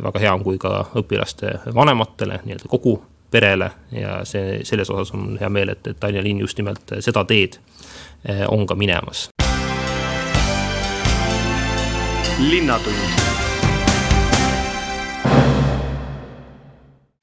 väga 0.02 0.18
hea 0.18 0.34
on, 0.34 0.42
kui 0.44 0.58
ka 0.58 0.86
õpilaste 0.98 1.60
vanematele, 1.74 2.40
nii-öelda 2.44 2.68
kogu 2.68 2.96
perele. 3.30 3.70
Ja 3.94 4.20
see, 4.26 4.64
selles 4.66 4.90
osas 4.90 5.14
on 5.14 5.36
hea 5.40 5.48
meel, 5.48 5.70
et, 5.76 5.86
et 5.86 6.00
Tallinna 6.00 6.24
linn 6.26 6.42
just 6.42 6.58
nimelt 6.58 6.98
seda 6.98 7.24
teed 7.24 7.60
eh, 8.24 8.46
on 8.48 8.66
ka 8.66 8.74
minemas. 8.74 9.28
linnatund. 12.40 12.96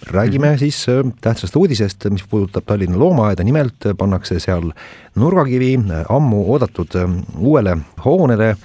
Räägime 0.08 0.58
siis 0.58 0.90
äh, 0.90 1.12
tähtsast 1.22 1.56
uudisest, 1.56 2.06
mis 2.10 2.24
puudutab 2.30 2.64
Tallinna 2.66 3.00
loomaaeda, 3.00 3.44
nimelt 3.44 3.76
pannakse 3.98 4.40
seal 4.40 4.72
nurgakivi 5.16 5.80
ammu 6.10 6.44
oodatud 6.54 6.96
äh, 6.96 7.10
uuele 7.38 7.78
hoonele 8.06 8.56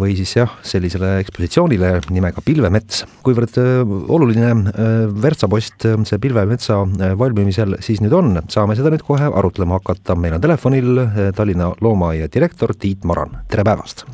või 0.00 0.14
siis 0.18 0.32
jah, 0.36 0.52
sellisele 0.66 1.16
ekspositsioonile 1.22 1.92
nimega 2.10 2.42
Pilvemets. 2.44 3.04
kuivõrd 3.26 3.58
eh, 3.62 3.94
oluline 4.16 4.50
eh, 4.50 4.92
värtsapost 5.24 5.88
see 6.08 6.20
Pilvemetsa 6.22 6.80
valmimisel 7.18 7.78
siis 7.84 8.02
nüüd 8.04 8.14
on, 8.16 8.36
saame 8.52 8.76
seda 8.78 8.92
nüüd 8.92 9.04
kohe 9.06 9.30
arutlema 9.30 9.80
hakata. 9.80 10.16
meil 10.16 10.36
on 10.36 10.44
telefonil 10.44 11.04
Tallinna 11.36 11.72
Loomaaia 11.80 12.28
direktor 12.32 12.74
Tiit 12.74 13.04
Maran, 13.04 13.40
tere 13.48 13.66
päevast! 13.66 14.06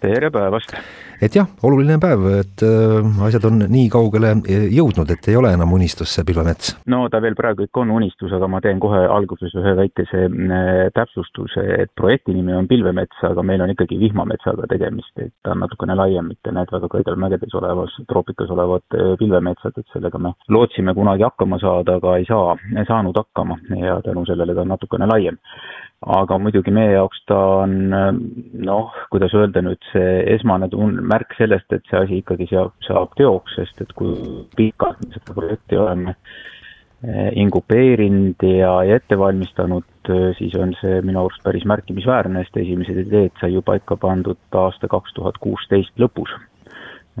tere 0.00 0.30
päevast! 0.30 0.76
Et 1.22 1.34
jah, 1.34 1.48
oluline 1.66 1.98
päev, 2.02 2.24
et 2.38 2.62
äh, 2.66 3.22
asjad 3.26 3.46
on 3.48 3.62
nii 3.66 3.88
kaugele 3.92 4.34
äh, 4.38 4.66
jõudnud, 4.74 5.10
et 5.10 5.28
ei 5.30 5.36
ole 5.38 5.50
enam 5.54 5.72
unistus 5.74 6.12
see 6.14 6.26
pilvemets. 6.28 6.76
no 6.92 7.04
ta 7.12 7.20
veel 7.24 7.36
praegu 7.38 7.66
ikka 7.66 7.82
on 7.82 7.92
unistus, 7.96 8.32
aga 8.34 8.48
ma 8.50 8.60
teen 8.64 8.80
kohe 8.82 9.00
alguses 9.16 9.54
ühe 9.58 9.74
väikese 9.80 10.24
äh, 10.28 10.84
täpsustuse, 10.94 11.64
et 11.82 11.92
projekti 11.98 12.36
nimi 12.36 12.54
on 12.54 12.68
Pilvemets, 12.68 13.22
aga 13.24 13.42
meil 13.42 13.62
on 13.64 13.72
ikkagi 13.72 13.98
vihmametsaga 13.98 14.68
tegemist, 14.70 15.12
et 15.18 15.32
ta 15.42 15.54
on 15.54 15.62
natukene 15.64 15.96
laiem, 15.98 16.30
mitte 16.30 16.52
need 16.54 16.70
väga 16.74 16.90
kõrgel 16.92 17.18
mägedes 17.18 17.54
olevas, 17.58 17.94
troopikas 18.10 18.52
olevad 18.54 18.98
pilvemetsad, 19.18 19.78
et 19.78 19.94
sellega 19.94 20.20
me 20.22 20.34
lootsime 20.52 20.94
kunagi 20.94 21.26
hakkama 21.26 21.58
saada, 21.62 21.98
aga 21.98 22.16
ei 22.20 22.28
saa, 22.28 22.54
saanud 22.88 23.16
hakkama 23.18 23.58
ja 23.80 23.98
tänu 24.04 24.26
sellele 24.28 24.54
ta 24.54 24.66
on 24.66 24.74
natukene 24.76 25.08
laiem 25.08 25.38
aga 26.06 26.38
muidugi 26.38 26.70
meie 26.74 26.92
jaoks 26.92 27.22
ta 27.26 27.38
on 27.64 27.72
noh, 27.90 28.92
kuidas 29.10 29.34
öelda 29.34 29.62
nüüd, 29.66 29.80
see 29.92 30.20
esmane 30.36 30.68
tun-, 30.70 31.00
märk 31.10 31.34
sellest, 31.38 31.66
et 31.74 31.82
see 31.90 31.98
asi 31.98 32.20
ikkagi 32.22 32.46
saab, 32.52 32.76
saab 32.86 33.16
teoks, 33.18 33.56
sest 33.58 33.82
et 33.82 33.90
kui 33.98 34.14
pikalt 34.56 35.02
me 35.02 35.10
seda 35.16 35.34
projekti 35.34 35.80
oleme 35.80 36.14
eh, 36.14 37.32
inkubeerinud 37.42 38.46
ja, 38.46 38.76
ja 38.86 39.00
ette 39.00 39.18
valmistanud, 39.18 39.88
eh, 40.14 40.28
siis 40.38 40.54
on 40.60 40.76
see 40.78 41.00
minu 41.02 41.24
arust 41.24 41.42
päris 41.42 41.66
märkimisväärne, 41.66 42.46
sest 42.46 42.62
esimesed 42.62 43.02
ideed 43.02 43.34
sai 43.42 43.56
ju 43.56 43.64
paika 43.66 43.98
pandud 43.98 44.60
aasta 44.62 44.90
kaks 44.90 45.18
tuhat 45.18 45.42
kuusteist 45.42 45.98
lõpus 45.98 46.30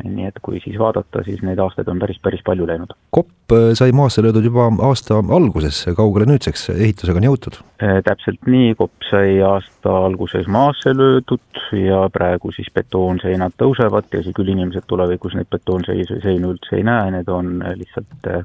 nii 0.04 0.28
et 0.28 0.38
kui 0.42 0.60
siis 0.62 0.78
vaadata, 0.80 1.22
siis 1.26 1.42
neid 1.46 1.60
aastaid 1.62 1.88
on 1.90 2.00
päris, 2.02 2.18
päris 2.22 2.42
palju 2.46 2.66
läinud. 2.68 2.94
kopp 3.14 3.54
äh, 3.54 3.70
sai 3.78 3.92
maasse 3.96 4.22
löödud 4.24 4.44
juba 4.44 4.68
aasta 4.88 5.20
alguses, 5.36 5.84
kaugele 5.96 6.28
nüüdseks 6.30 6.68
ehitusega 6.76 7.22
on 7.22 7.28
jõutud? 7.28 7.60
Äh, 7.82 7.98
täpselt 8.06 8.46
nii, 8.46 8.74
kopp 8.78 9.08
sai 9.10 9.38
aasta 9.44 9.94
alguses 10.08 10.48
maasse 10.50 10.94
löödud 10.96 11.62
ja 11.76 12.04
praegu 12.12 12.52
siis 12.54 12.70
betoonseinad 12.74 13.56
tõusevad, 13.60 14.10
tõsi 14.12 14.34
küll, 14.36 14.52
inimesed 14.54 14.86
tulevikus 14.90 15.38
neid 15.38 15.50
betoonseinu 15.52 16.54
üldse 16.54 16.78
ei 16.78 16.86
näe, 16.86 17.10
need 17.18 17.32
on 17.32 17.58
lihtsalt, 17.80 18.14
äh, 18.26 18.44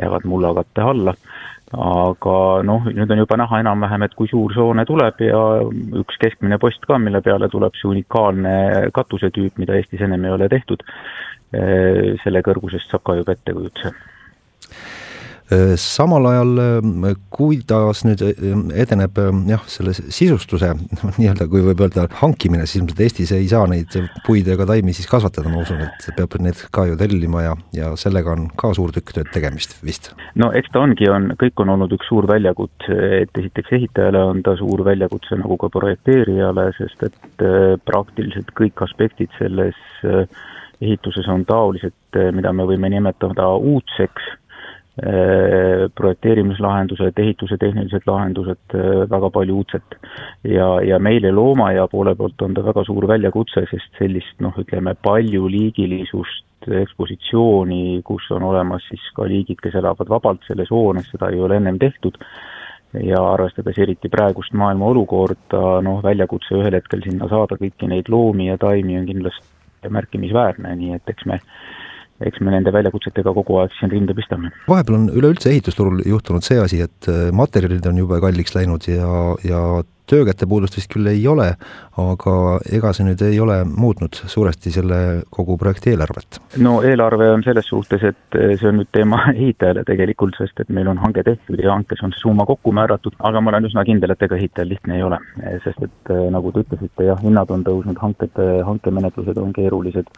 jäävad 0.00 0.26
mullakatte 0.26 0.82
alla 0.82 1.14
aga 1.74 2.36
noh, 2.66 2.88
nüüd 2.94 3.10
on 3.10 3.22
juba 3.24 3.38
näha 3.40 3.60
enam-vähem, 3.64 4.06
et 4.06 4.14
kui 4.18 4.30
suur 4.30 4.54
see 4.54 4.62
hoone 4.62 4.84
tuleb 4.88 5.20
ja 5.26 5.42
üks 6.00 6.18
keskmine 6.22 6.58
post 6.62 6.86
ka, 6.88 6.98
mille 7.02 7.20
peale 7.24 7.48
tuleb 7.52 7.76
see 7.78 7.90
unikaalne 7.90 8.56
katusetüüp, 8.94 9.58
mida 9.58 9.76
Eestis 9.78 10.02
ennem 10.04 10.24
ei 10.24 10.34
ole 10.36 10.48
tehtud, 10.52 10.82
selle 12.24 12.42
kõrgusest 12.46 12.90
saab 12.90 13.04
ka 13.06 13.18
juba 13.20 13.36
ettekujutuse 13.36 13.92
samal 15.76 16.24
ajal 16.26 16.58
äh, 16.58 17.16
kuidas 17.28 18.00
nüüd 18.06 18.22
äh, 18.24 18.54
edeneb 18.80 19.18
jah, 19.48 19.64
selle 19.68 19.92
sisustuse 19.92 20.70
nii-öelda, 21.18 21.46
kui 21.52 21.60
võib 21.66 21.82
öelda, 21.84 22.06
hankimine, 22.22 22.64
siis 22.64 22.80
ilmselt 22.80 23.02
Eestis 23.04 23.32
ei 23.36 23.48
saa 23.50 23.66
neid 23.68 23.92
puid 24.24 24.48
ega 24.48 24.64
taimi 24.68 24.94
siis 24.96 25.08
kasvatada, 25.10 25.52
ma 25.52 25.60
usun, 25.60 25.82
et 25.84 26.06
peab 26.16 26.38
need 26.40 26.62
ka 26.74 26.86
ju 26.88 26.96
tellima 27.00 27.44
ja, 27.44 27.56
ja 27.76 27.90
sellega 28.00 28.32
on 28.32 28.46
ka 28.56 28.72
suur 28.76 28.94
tükk 28.94 29.12
tööd 29.18 29.32
tegemist 29.34 29.76
vist? 29.84 30.14
no 30.40 30.48
eks 30.56 30.72
ta 30.72 30.80
ongi, 30.86 31.10
on, 31.12 31.34
kõik 31.40 31.60
on 31.60 31.74
olnud 31.76 31.92
üks 31.96 32.08
suur 32.08 32.28
väljakutse, 32.30 32.96
et 33.20 33.42
esiteks 33.42 33.76
ehitajale 33.76 34.22
on 34.24 34.40
ta 34.46 34.56
suur 34.60 34.84
väljakutse 34.86 35.36
nagu 35.42 35.58
ka 35.60 35.68
projekteerijale, 35.74 36.70
sest 36.78 37.04
et 37.10 37.44
praktiliselt 37.84 38.48
kõik 38.56 38.80
aspektid 38.86 39.32
selles 39.36 39.76
ehituses 40.84 41.28
on 41.30 41.44
taolised, 41.48 41.94
mida 42.36 42.52
me 42.56 42.64
võime 42.68 42.88
nimetada 42.92 43.50
uudseks 43.60 44.32
Äh, 44.32 44.43
projekteerimislahendused, 44.94 47.18
ehituse 47.18 47.56
tehnilised 47.58 48.06
lahendused, 48.06 48.76
äh, 48.78 49.10
väga 49.10 49.30
palju 49.30 49.56
uudset. 49.56 49.96
ja, 50.44 50.80
ja 50.86 50.98
meile 50.98 51.32
loomaaia 51.32 51.88
poole 51.88 52.14
poolt 52.14 52.42
on 52.42 52.54
ta 52.54 52.62
väga 52.62 52.84
suur 52.84 53.08
väljakutse, 53.08 53.66
sest 53.70 53.98
sellist 53.98 54.40
noh, 54.40 54.54
ütleme 54.58 54.94
paljuliigilisust 55.02 56.70
ekspositsiooni, 56.70 58.02
kus 58.04 58.30
on 58.30 58.42
olemas 58.42 58.86
siis 58.88 59.02
ka 59.16 59.26
liigid, 59.28 59.58
kes 59.60 59.74
elavad 59.74 60.08
vabalt 60.08 60.46
selles 60.46 60.70
hoones, 60.70 61.10
seda 61.10 61.28
ei 61.28 61.42
ole 61.42 61.58
ennem 61.58 61.78
tehtud, 61.78 62.16
ja 63.02 63.18
arvestades 63.32 63.78
eriti 63.82 64.08
praegust 64.08 64.54
maailma 64.54 64.86
olukorda, 64.94 65.80
noh, 65.82 65.98
väljakutse 66.02 66.54
ühel 66.54 66.78
hetkel 66.78 67.02
sinna 67.02 67.28
saada 67.28 67.58
kõiki 67.58 67.90
neid 67.90 68.08
loomi 68.08 68.46
ja 68.48 68.56
taimi 68.62 68.96
on 69.00 69.10
kindlasti 69.10 69.90
märkimisväärne, 69.90 70.70
nii 70.78 70.94
et 70.96 71.10
eks 71.12 71.26
me 71.28 71.42
eks 72.22 72.42
me 72.44 72.52
nende 72.54 72.72
väljakutsetega 72.74 73.32
kogu 73.34 73.58
aeg 73.62 73.74
siin 73.78 73.90
rinde 73.90 74.14
pistame. 74.14 74.52
vahepeal 74.68 75.00
on 75.00 75.08
üleüldse 75.10 75.50
ehitusturul 75.50 76.04
juhtunud 76.06 76.46
see 76.46 76.60
asi, 76.62 76.84
et 76.84 77.10
äh, 77.10 77.26
materjalid 77.34 77.86
on 77.90 77.98
jube 77.98 78.20
kalliks 78.22 78.54
läinud 78.54 78.86
ja, 78.88 79.10
ja 79.44 79.64
töökäte 80.06 80.46
puudust 80.46 80.76
vist 80.76 80.90
küll 80.92 81.08
ei 81.08 81.22
ole, 81.28 81.46
aga 82.00 82.34
ega 82.76 82.92
see 82.92 83.06
nüüd 83.06 83.22
ei 83.24 83.38
ole 83.40 83.56
muutnud 83.64 84.18
suuresti 84.30 84.72
selle 84.74 84.98
kogu 85.32 85.56
projekti 85.58 85.94
eelarvet? 85.94 86.40
no 86.62 86.76
eelarve 86.86 87.30
on 87.32 87.44
selles 87.46 87.66
suhtes, 87.72 88.04
et 88.12 88.38
see 88.60 88.68
on 88.70 88.82
nüüd 88.82 88.90
teema 88.94 89.22
ehitajale 89.34 89.86
tegelikult, 89.88 90.36
sest 90.38 90.60
et 90.60 90.72
meil 90.74 90.90
on 90.92 91.00
hange 91.02 91.24
tehtud 91.26 91.62
ja 91.62 91.72
hankes 91.72 92.04
on 92.06 92.14
summa 92.20 92.46
kokku 92.46 92.74
määratud, 92.76 93.16
aga 93.18 93.40
ma 93.40 93.54
olen 93.54 93.70
üsna 93.70 93.86
kindel, 93.88 94.14
et 94.14 94.26
ega 94.28 94.38
ehitajal 94.38 94.70
lihtne 94.74 95.00
ei 95.00 95.06
ole. 95.06 95.18
sest 95.64 95.88
et 95.88 96.12
nagu 96.30 96.52
te 96.52 96.66
ütlesite, 96.66 97.08
jah, 97.08 97.18
hinnad 97.24 97.50
on 97.50 97.64
tõusnud, 97.66 97.98
hanked, 98.00 98.44
hankemenetlused 98.68 99.40
on 99.40 99.56
keerulised 99.56 100.12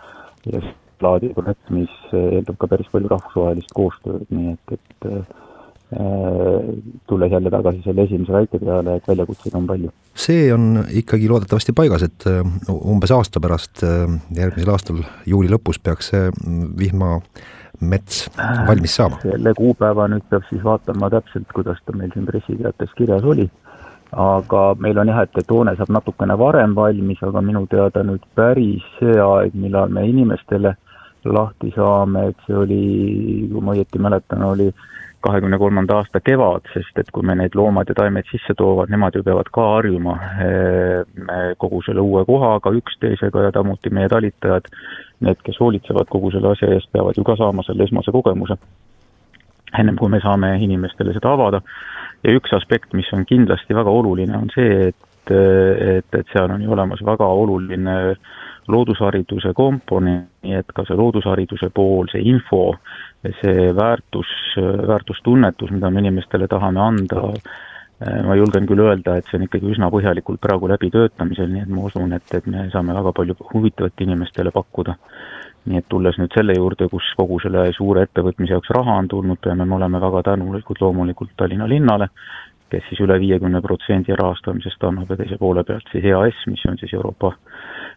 ja 0.50 0.60
laadi 1.04 1.32
projekt, 1.36 1.70
mis 1.74 1.92
eeldab 2.16 2.58
ka 2.60 2.68
päris 2.70 2.88
palju 2.92 3.10
rahvusvahelist 3.12 3.74
koostööd, 3.76 4.24
nii 4.34 4.54
et, 4.54 4.76
et 4.76 5.08
äh, 5.10 6.70
tulles 7.06 7.32
jälle 7.32 7.52
tagasi 7.52 7.84
selle 7.84 8.06
esimese 8.08 8.34
väite 8.34 8.60
peale, 8.62 8.96
et 8.96 9.08
väljakutseid 9.08 9.58
on 9.58 9.68
palju. 9.68 9.92
see 10.14 10.48
on 10.54 10.84
ikkagi 11.02 11.28
loodetavasti 11.30 11.74
paigas, 11.76 12.06
et 12.06 12.26
äh, 12.30 12.40
umbes 12.76 13.12
aasta 13.14 13.42
pärast, 13.42 13.84
järgmisel 14.36 14.72
aastal 14.74 15.04
juuli 15.26 15.52
lõpus 15.52 15.78
peaks 15.82 16.10
see 16.14 16.32
vihmamets 16.80 18.26
valmis 18.66 18.98
saama? 18.98 19.22
selle 19.22 19.54
kuupäeva 19.58 20.08
nüüd 20.10 20.26
peab 20.30 20.48
siis 20.50 20.64
vaatama 20.64 21.12
täpselt, 21.14 21.48
kuidas 21.54 21.78
ta 21.84 21.94
meil 21.96 22.10
siin 22.14 22.26
pressiteates 22.28 22.98
kirjas 22.98 23.24
oli 23.24 23.48
aga 24.12 24.62
meil 24.78 24.98
on 24.98 25.10
jah, 25.10 25.22
et, 25.26 25.38
et 25.38 25.50
hoone 25.50 25.74
saab 25.76 25.90
natukene 25.92 26.36
varem 26.38 26.74
valmis, 26.76 27.20
aga 27.26 27.42
minu 27.44 27.66
teada 27.70 28.04
nüüd 28.06 28.24
päris 28.38 28.84
see 29.00 29.16
aeg, 29.20 29.56
millal 29.58 29.92
me 29.92 30.06
inimestele 30.08 30.76
lahti 31.32 31.72
saame, 31.74 32.28
et 32.30 32.44
see 32.46 32.56
oli, 32.56 32.82
kui 33.52 33.64
ma 33.64 33.74
õieti 33.76 34.02
mäletan, 34.02 34.44
oli 34.46 34.70
kahekümne 35.26 35.58
kolmanda 35.58 35.96
aasta 36.00 36.20
kevad, 36.20 36.68
sest 36.74 36.98
et 37.00 37.10
kui 37.14 37.24
me 37.26 37.34
neid 37.38 37.56
loomad 37.58 37.88
ja 37.90 37.96
taimed 37.98 38.28
sisse 38.30 38.54
toovad, 38.58 38.92
nemad 38.92 39.16
ju 39.16 39.24
peavad 39.26 39.48
ka 39.54 39.64
harjuma 39.74 40.14
eh, 40.44 41.54
kogu 41.58 41.80
selle 41.86 42.04
uue 42.04 42.24
kohaga, 42.28 42.72
üksteisega 42.80 43.48
ja 43.48 43.54
samuti 43.54 43.90
meie 43.90 44.10
talitajad, 44.12 44.68
need, 45.26 45.40
kes 45.46 45.58
hoolitsevad 45.62 46.10
kogu 46.12 46.30
selle 46.34 46.52
asja 46.52 46.70
eest, 46.74 46.92
peavad 46.94 47.18
ju 47.18 47.24
ka 47.26 47.36
saama 47.40 47.64
selle 47.66 47.88
esmase 47.88 48.14
kogemuse, 48.14 48.58
ennem 49.78 49.98
kui 49.98 50.12
me 50.12 50.22
saame 50.22 50.54
inimestele 50.62 51.16
seda 51.16 51.34
avada. 51.34 51.62
Ja 52.24 52.32
üks 52.36 52.52
aspekt, 52.56 52.94
mis 52.96 53.10
on 53.14 53.26
kindlasti 53.28 53.74
väga 53.76 53.92
oluline, 53.92 54.38
on 54.38 54.50
see, 54.54 54.90
et, 54.90 55.32
et, 55.32 56.18
et 56.20 56.32
seal 56.32 56.52
on 56.54 56.62
ju 56.62 56.72
olemas 56.72 57.02
väga 57.04 57.26
oluline 57.42 57.96
loodushariduse 58.72 59.52
komponent, 59.56 60.28
nii 60.46 60.58
et 60.58 60.72
ka 60.74 60.84
see 60.86 60.96
loodushariduse 60.98 61.70
pool, 61.74 62.08
see 62.12 62.24
info, 62.30 62.74
see 63.40 63.70
väärtus, 63.76 64.32
väärtustunnetus, 64.88 65.72
mida 65.74 65.90
me 65.90 66.02
inimestele 66.04 66.48
tahame 66.50 66.82
anda, 66.82 67.22
ma 68.26 68.36
julgen 68.36 68.66
küll 68.68 68.82
öelda, 68.84 69.16
et 69.16 69.28
see 69.30 69.38
on 69.38 69.46
ikkagi 69.46 69.72
üsna 69.72 69.88
põhjalikult 69.92 70.40
praegu 70.42 70.68
läbitöötamisel, 70.68 71.48
nii 71.52 71.64
et 71.64 71.72
ma 71.72 71.86
usun, 71.88 72.12
et, 72.12 72.34
et 72.36 72.46
me 72.52 72.68
saame 72.72 72.94
väga 72.96 73.12
palju 73.16 73.36
huvitavat 73.54 74.04
inimestele 74.04 74.52
pakkuda. 74.54 74.96
Nii 75.66 75.80
et 75.80 75.88
tulles 75.90 76.14
nüüd 76.20 76.30
selle 76.36 76.54
juurde, 76.54 76.86
kus 76.86 77.06
kogu 77.18 77.40
selle 77.42 77.64
suure 77.74 78.04
ettevõtmise 78.06 78.54
jaoks 78.54 78.70
raha 78.76 79.00
on 79.00 79.08
tulnud, 79.10 79.40
peame 79.42 79.64
me 79.66 79.74
olema 79.74 79.98
väga 79.98 80.22
tänulikud 80.28 80.78
loomulikult 80.78 81.32
Tallinna 81.36 81.66
linnale, 81.66 82.06
kes 82.72 82.88
siis 82.90 83.00
üle 83.04 83.18
viiekümne 83.22 83.62
protsendi 83.64 84.16
rahastamisest 84.18 84.82
annab 84.88 85.12
ja 85.12 85.20
teise 85.20 85.38
poole 85.40 85.64
pealt 85.66 85.86
siis 85.92 86.04
EAS, 86.10 86.42
mis 86.50 86.64
on 86.68 86.78
siis 86.80 86.92
Euroopa, 86.96 87.32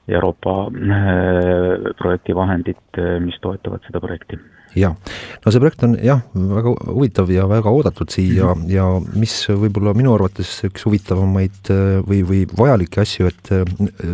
Euroopa 0.09 0.55
äh, 0.69 1.91
projekti 1.97 2.35
vahendid, 2.37 2.81
äh, 2.97 3.17
mis 3.23 3.39
toetavad 3.41 3.85
seda 3.87 4.01
projekti. 4.03 4.39
Jah, 4.77 4.93
no 5.41 5.49
see 5.49 5.61
projekt 5.63 5.81
on 5.87 5.95
jah, 6.05 6.19
väga 6.37 6.75
huvitav 6.91 7.31
ja 7.33 7.47
väga 7.49 7.71
oodatud 7.73 8.11
siia 8.13 8.51
mm 8.51 8.61
-hmm. 8.61 8.69
ja 8.69 9.17
mis 9.17 9.33
võib-olla 9.49 9.95
minu 9.97 10.13
arvates 10.13 10.51
üks 10.67 10.85
huvitavamaid 10.85 11.71
äh, 11.73 12.03
või, 12.05 12.21
või 12.21 12.45
vajalikke 12.45 13.01
asju, 13.01 13.31
et 13.33 13.53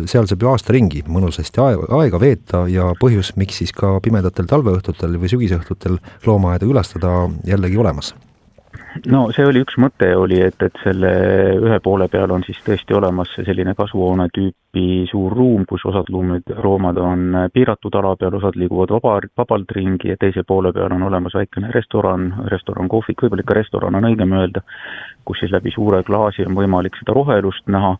seal 0.08 0.26
saab 0.26 0.42
ju 0.42 0.48
aasta 0.48 0.72
ringi 0.72 1.04
mõnusasti 1.04 1.60
aega, 1.60 1.90
aega 2.00 2.20
veeta 2.20 2.64
ja 2.72 2.94
põhjus, 3.00 3.36
miks 3.36 3.60
siis 3.60 3.72
ka 3.72 3.98
pimedatel 4.00 4.48
talveõhtutel 4.48 5.20
või 5.20 5.28
sügisõhtutel 5.28 6.00
loomaaeda 6.24 6.64
külastada 6.64 7.28
jällegi 7.44 7.76
olemas 7.76 8.14
no 9.12 9.22
see 9.34 9.46
oli 9.46 9.62
üks 9.64 9.76
mõte, 9.82 10.08
oli, 10.16 10.38
et, 10.42 10.60
et 10.62 10.78
selle 10.82 11.10
ühe 11.62 11.78
poole 11.84 12.08
peal 12.12 12.32
on 12.34 12.44
siis 12.46 12.58
tõesti 12.66 12.96
olemas 12.96 13.32
selline 13.36 13.74
kasvuhoone 13.78 14.28
tüüpi 14.34 15.06
suur 15.10 15.34
ruum, 15.36 15.64
kus 15.68 15.84
osad 15.88 16.10
loomad, 16.12 16.52
loomad 16.64 17.00
on 17.02 17.40
piiratud 17.54 17.94
ala 18.00 18.14
peal, 18.20 18.38
osad 18.38 18.58
liiguvad 18.60 18.94
vaba, 18.96 19.18
vabalt 19.38 19.74
ringi 19.76 20.12
ja 20.12 20.18
teise 20.20 20.44
poole 20.46 20.72
peal 20.76 20.94
on 20.96 21.06
olemas 21.08 21.36
väikene 21.38 21.72
restoran, 21.74 22.28
restoran, 22.52 22.88
kohvik, 22.92 23.24
võib-olla 23.24 23.46
ikka 23.46 23.58
restoran 23.60 23.98
on 23.98 24.08
õigem 24.10 24.36
öelda, 24.38 24.64
kus 25.26 25.42
siis 25.42 25.52
läbi 25.54 25.72
suure 25.74 26.02
klaasi 26.06 26.46
on 26.46 26.56
võimalik 26.58 26.98
seda 27.00 27.16
rohelust 27.16 27.66
näha 27.72 27.96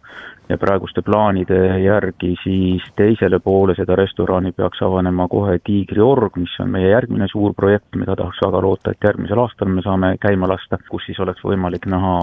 ja 0.48 0.58
praeguste 0.58 1.02
plaanide 1.02 1.58
järgi 1.82 2.34
siis 2.42 2.84
teisele 2.96 3.38
poole 3.42 3.74
seda 3.78 3.96
restorani 3.98 4.52
peaks 4.56 4.82
avanema 4.86 5.26
kohe 5.30 5.58
Tiigriorg, 5.64 6.38
mis 6.38 6.54
on 6.62 6.70
meie 6.74 6.90
järgmine 6.92 7.28
suur 7.32 7.54
projekt, 7.56 7.88
mida 7.98 8.16
tahaks 8.18 8.40
väga 8.44 8.62
loota, 8.62 8.94
et 8.94 9.08
järgmisel 9.08 9.42
aastal 9.42 9.72
me 9.72 9.82
saame 9.84 10.14
käima 10.22 10.48
lasta, 10.50 10.78
kus 10.90 11.08
siis 11.08 11.20
oleks 11.22 11.42
võimalik 11.44 11.88
näha 11.90 12.14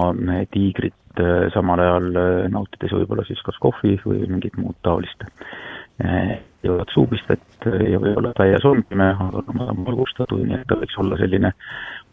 tiigrit 0.54 1.20
äh, 1.20 1.46
samal 1.54 1.84
ajal 1.84 2.10
äh, 2.16 2.32
nautides 2.52 2.96
võib-olla 2.96 3.26
siis 3.28 3.42
kas 3.44 3.60
kohvi 3.60 3.98
või 4.06 4.24
mingit 4.28 4.56
muud 4.60 4.76
taolist. 4.82 5.26
Äh, 6.04 6.38
jõuavad 6.64 6.90
suupistet 6.94 7.66
ja 7.68 8.00
võib-olla 8.00 8.32
täies 8.38 8.64
on 8.64 8.80
pime, 8.88 9.10
aga 9.12 9.42
olen 9.44 9.84
valgustatud, 9.84 10.40
nii 10.48 10.62
et 10.62 10.66
ta 10.70 10.80
võiks 10.80 10.96
olla 11.02 11.20
selline 11.20 11.52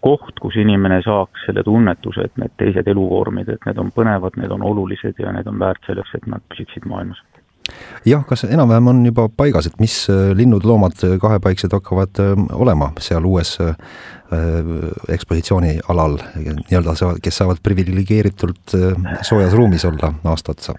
koht, 0.02 0.40
kus 0.42 0.58
inimene 0.60 1.02
saaks 1.06 1.46
selle 1.48 1.64
tunnetuse, 1.66 2.28
et 2.28 2.40
need 2.42 2.54
teised 2.62 2.88
eluvormid, 2.92 3.50
et 3.50 3.68
need 3.68 3.82
on 3.82 3.92
põnevad, 3.96 4.38
need 4.42 4.54
on 4.54 4.64
olulised 4.66 5.20
ja 5.22 5.34
need 5.36 5.50
on 5.50 5.60
väärt 5.62 5.86
selleks, 5.90 6.16
et 6.18 6.28
nad 6.32 6.44
püsiksid 6.52 6.88
maailmas. 6.90 7.22
jah, 8.06 8.24
kas 8.28 8.44
enam-vähem 8.44 8.88
on 8.88 9.06
juba 9.06 9.28
paigas, 9.30 9.68
et 9.70 9.78
mis 9.80 9.96
äh, 10.10 10.32
linnud-loomad 10.36 11.04
äh, 11.06 11.18
kahepaiksed 11.22 11.74
hakkavad 11.78 12.20
äh, 12.20 12.34
olema 12.54 12.92
seal 13.00 13.26
uues 13.26 13.58
ekspositsioonialal 15.12 16.14
nii-öelda, 16.40 16.94
kes 17.24 17.40
saavad 17.42 17.58
priviligeeritult 17.64 18.76
soojas 19.28 19.54
ruumis 19.60 19.84
olla 19.86 20.14
aasta 20.32 20.56
otsa? 20.56 20.76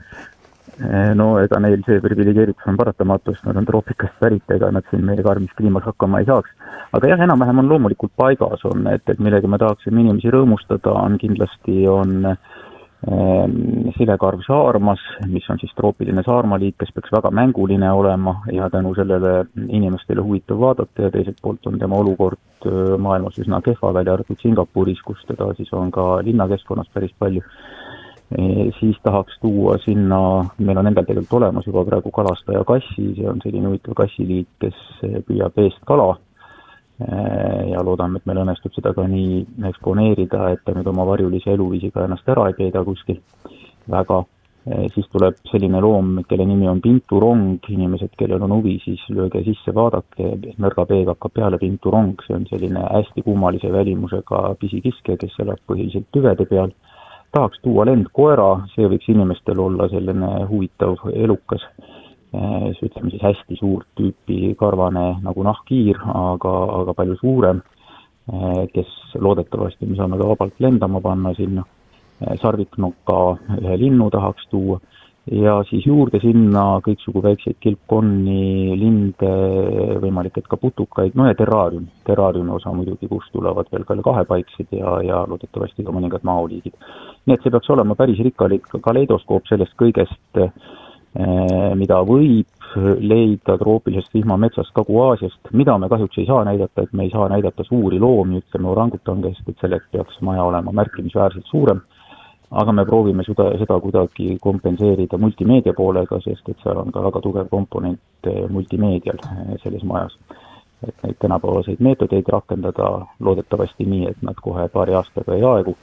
Eh, 0.81 1.13
no 1.15 1.37
ega 1.37 1.59
neil 1.61 1.83
see 1.85 2.01
priviligeeritus 2.01 2.65
on 2.71 2.79
paratamatu, 2.81 3.35
sest 3.35 3.45
nad 3.45 3.59
on 3.61 3.67
troopikast 3.69 4.17
pärit, 4.23 4.47
ega 4.55 4.71
nad 4.73 4.87
siin 4.89 5.05
meie 5.05 5.21
karmis 5.25 5.53
kliimas 5.59 5.85
hakkama 5.85 6.23
ei 6.23 6.29
saaks. 6.31 6.55
aga 6.97 7.11
jah, 7.11 7.21
enam-vähem 7.27 7.61
on 7.61 7.69
loomulikult 7.69 8.13
paigas, 8.17 8.65
on, 8.65 8.87
et, 8.89 9.05
et 9.09 9.21
millega 9.21 9.49
me 9.49 9.61
tahaksime 9.61 10.01
inimesi 10.01 10.33
rõõmustada, 10.33 10.95
on 10.97 11.19
kindlasti, 11.21 11.77
on 11.93 12.31
äh, 12.33 12.39
silekarv 13.99 14.41
saarmas, 14.47 15.05
mis 15.29 15.49
on 15.53 15.61
siis 15.61 15.75
troopiline 15.77 16.25
saarmaliik, 16.25 16.79
kes 16.81 16.95
peaks 16.97 17.13
väga 17.13 17.35
mänguline 17.37 17.93
olema 17.93 18.39
ja 18.53 18.71
tänu 18.73 18.95
sellele 18.97 19.45
inimestele 19.69 20.25
huvitav 20.25 20.61
vaadata 20.61 21.09
ja 21.09 21.13
teiselt 21.13 21.41
poolt 21.43 21.69
on 21.69 21.77
tema 21.83 22.01
olukord 22.01 22.41
maailmas 23.03 23.37
üsna 23.43 23.61
kehva, 23.61 23.93
välja 23.93 24.15
arvatud 24.15 24.39
Singapuris, 24.41 25.03
kus 25.05 25.21
teda 25.27 25.51
siis 25.59 25.73
on 25.75 25.91
ka 25.91 26.23
linnakeskkonnas 26.25 26.89
päris 26.95 27.13
palju 27.19 27.43
siis 28.79 28.99
tahaks 29.03 29.39
tuua 29.41 29.77
sinna, 29.83 30.19
meil 30.59 30.79
on 30.79 30.89
endal 30.89 31.07
tegelikult 31.07 31.41
olemas 31.41 31.67
juba 31.67 31.85
praegu 31.85 32.11
kalastaja 32.15 32.65
kassi, 32.65 33.13
see 33.17 33.29
on 33.29 33.41
selline 33.45 33.71
huvitav 33.71 33.97
kassiliik, 33.99 34.49
kes 34.63 34.77
püüab 35.29 35.59
eest 35.65 35.83
kala. 35.89 36.15
Ja 37.73 37.81
loodame, 37.83 38.21
et 38.21 38.29
meil 38.29 38.43
õnnestub 38.45 38.77
seda 38.77 38.93
ka 38.95 39.09
nii 39.11 39.41
eksponeerida, 39.73 40.53
et 40.53 40.61
ta 40.65 40.75
nüüd 40.77 40.87
oma 40.87 41.07
varjulise 41.09 41.51
eluviisiga 41.51 42.05
ennast 42.07 42.29
ära 42.31 42.47
ei 42.51 42.55
peida 42.59 42.85
kuskil 42.87 43.19
väga. 43.91 44.23
siis 44.95 45.09
tuleb 45.11 45.41
selline 45.51 45.81
loom, 45.83 46.21
kelle 46.31 46.45
nimi 46.47 46.69
on 46.71 46.79
pinturong, 46.81 47.65
inimesed, 47.67 48.13
kellel 48.15 48.45
on 48.47 48.53
huvi, 48.55 48.77
siis 48.85 49.01
lööge 49.11 49.41
sisse, 49.43 49.75
vaadake, 49.75 50.29
nõrga 50.63 50.85
B-ga 50.87 51.17
hakkab 51.17 51.33
peale 51.35 51.59
pinturong, 51.59 52.13
see 52.23 52.37
on 52.37 52.47
selline 52.47 52.85
hästi 52.85 53.25
kummalise 53.27 53.73
välimusega 53.75 54.53
pisikiskja, 54.61 55.17
kes 55.19 55.35
elab 55.43 55.59
põhiliselt 55.67 56.07
tüvede 56.15 56.47
peal 56.47 56.71
tahaks 57.33 57.61
tuua 57.65 57.87
lendkoera, 57.89 58.49
see 58.75 58.89
võiks 58.93 59.09
inimestel 59.13 59.61
olla 59.63 59.89
selline 59.93 60.31
huvitav, 60.51 60.99
elukas, 61.13 61.65
eh, 62.37 62.69
ütleme 62.85 63.11
siis 63.11 63.23
hästi 63.25 63.59
suurt 63.61 63.89
tüüpi 63.99 64.55
karvane 64.61 65.07
nagu 65.25 65.45
nahkhiir, 65.47 66.01
aga, 66.15 66.55
aga 66.81 66.95
palju 66.99 67.17
suurem, 67.21 67.63
eh, 68.33 68.67
kes 68.75 69.15
loodetavasti 69.15 69.87
me 69.87 69.97
saame 69.97 70.19
ka 70.19 70.29
vabalt 70.29 70.61
lendama 70.61 71.01
panna 71.01 71.35
sinna. 71.35 71.65
Eh, 72.21 72.37
sarviknoka 72.43 73.21
ühe 73.61 73.79
linnu 73.79 74.11
tahaks 74.11 74.47
tuua 74.51 74.81
ja 75.31 75.55
siis 75.69 75.87
juurde 75.87 76.19
sinna 76.23 76.81
kõiksugu 76.83 77.23
väikseid 77.23 77.59
kilpkonni, 77.63 78.75
linde, 78.79 79.33
võimalik, 80.03 80.41
et 80.41 80.49
ka 80.51 80.59
putukaid, 80.59 81.15
no 81.19 81.29
ja 81.29 81.37
terraarium, 81.39 81.87
terraariumi 82.07 82.57
osa 82.57 82.73
muidugi, 82.75 83.09
kust 83.11 83.31
tulevad 83.35 83.71
veel 83.73 83.87
ka 83.87 83.97
kahepaiksed 84.03 84.75
ja, 84.75 84.97
ja 85.07 85.23
loodetavasti 85.31 85.87
ka 85.87 85.95
mõningad 85.95 86.27
maoliigid. 86.27 86.75
nii 87.27 87.37
et 87.37 87.45
see 87.45 87.55
peaks 87.55 87.71
olema 87.71 87.95
päris 87.95 88.19
rikkalik 88.19 88.67
kaleidoskoop 88.83 89.47
sellest 89.47 89.79
kõigest, 89.79 90.43
eh, 90.43 90.51
mida 91.79 92.01
võib 92.09 92.49
leida 93.05 93.59
troopilisest 93.61 94.15
vihmametsast 94.15 94.73
Kagu-Aasiast, 94.75 95.51
mida 95.53 95.77
me 95.79 95.91
kahjuks 95.93 96.19
ei 96.19 96.27
saa 96.27 96.45
näidata, 96.49 96.83
et 96.83 96.93
me 96.97 97.05
ei 97.05 97.11
saa 97.13 97.29
näidata 97.29 97.65
suuri 97.69 97.99
loomi, 98.01 98.41
ütleme 98.41 98.71
orangutangest, 98.73 99.45
et 99.49 99.61
selleks 99.61 99.91
peaks 99.93 100.21
maja 100.25 100.43
olema 100.49 100.73
märkimisväärselt 100.73 101.47
suurem 101.51 101.83
aga 102.53 102.73
me 102.73 102.85
proovime 102.85 103.25
seda, 103.25 103.51
seda 103.59 103.79
kuidagi 103.81 104.37
kompenseerida 104.41 105.19
multimeedia 105.19 105.75
poolega, 105.77 106.21
sest 106.25 106.49
et 106.53 106.65
seal 106.65 106.81
on 106.83 106.93
ka 106.93 107.03
väga 107.05 107.23
tugev 107.25 107.51
komponent 107.51 108.31
multimeedial 108.53 109.21
selles 109.63 109.85
majas. 109.89 110.17
et 110.83 111.03
neid 111.05 111.15
tänapäevaseid 111.23 111.79
meetodeid 111.79 112.27
rakendada 112.27 112.87
loodetavasti 113.23 113.85
nii, 113.87 114.07
et 114.11 114.23
nad 114.27 114.35
kohe 114.43 114.65
paari 114.69 114.97
aastaga 114.99 115.37
ei 115.37 115.45
aegu 115.47 115.77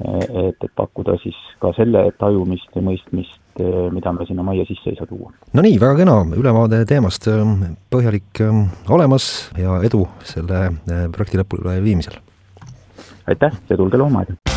et, 0.00 0.56
et 0.64 0.72
pakkuda 0.76 1.16
siis 1.22 1.38
ka 1.62 1.72
selle 1.76 2.04
tajumist 2.18 2.74
ja 2.74 2.82
mõistmist, 2.84 3.40
mida 3.92 4.12
me 4.16 4.26
sinna 4.28 4.44
majja 4.46 4.64
sisse 4.68 4.92
ei 4.92 4.98
saa 4.98 5.06
tuua. 5.06 5.32
no 5.52 5.64
nii, 5.64 5.76
väga 5.80 5.98
kena 6.02 6.16
ülevaade 6.38 6.82
teemast, 6.88 7.28
põhjalik 7.92 8.42
olemas 8.88 9.28
ja 9.60 9.80
edu 9.84 10.06
selle 10.26 10.64
eh, 10.72 11.04
projekti 11.12 11.42
lõpule 11.42 11.76
viimisel! 11.84 12.18
aitäh 13.28 13.60
ja 13.68 13.76
tulge 13.76 14.00
loomaaeda! 14.00 14.51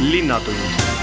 Linnatund 0.00 0.95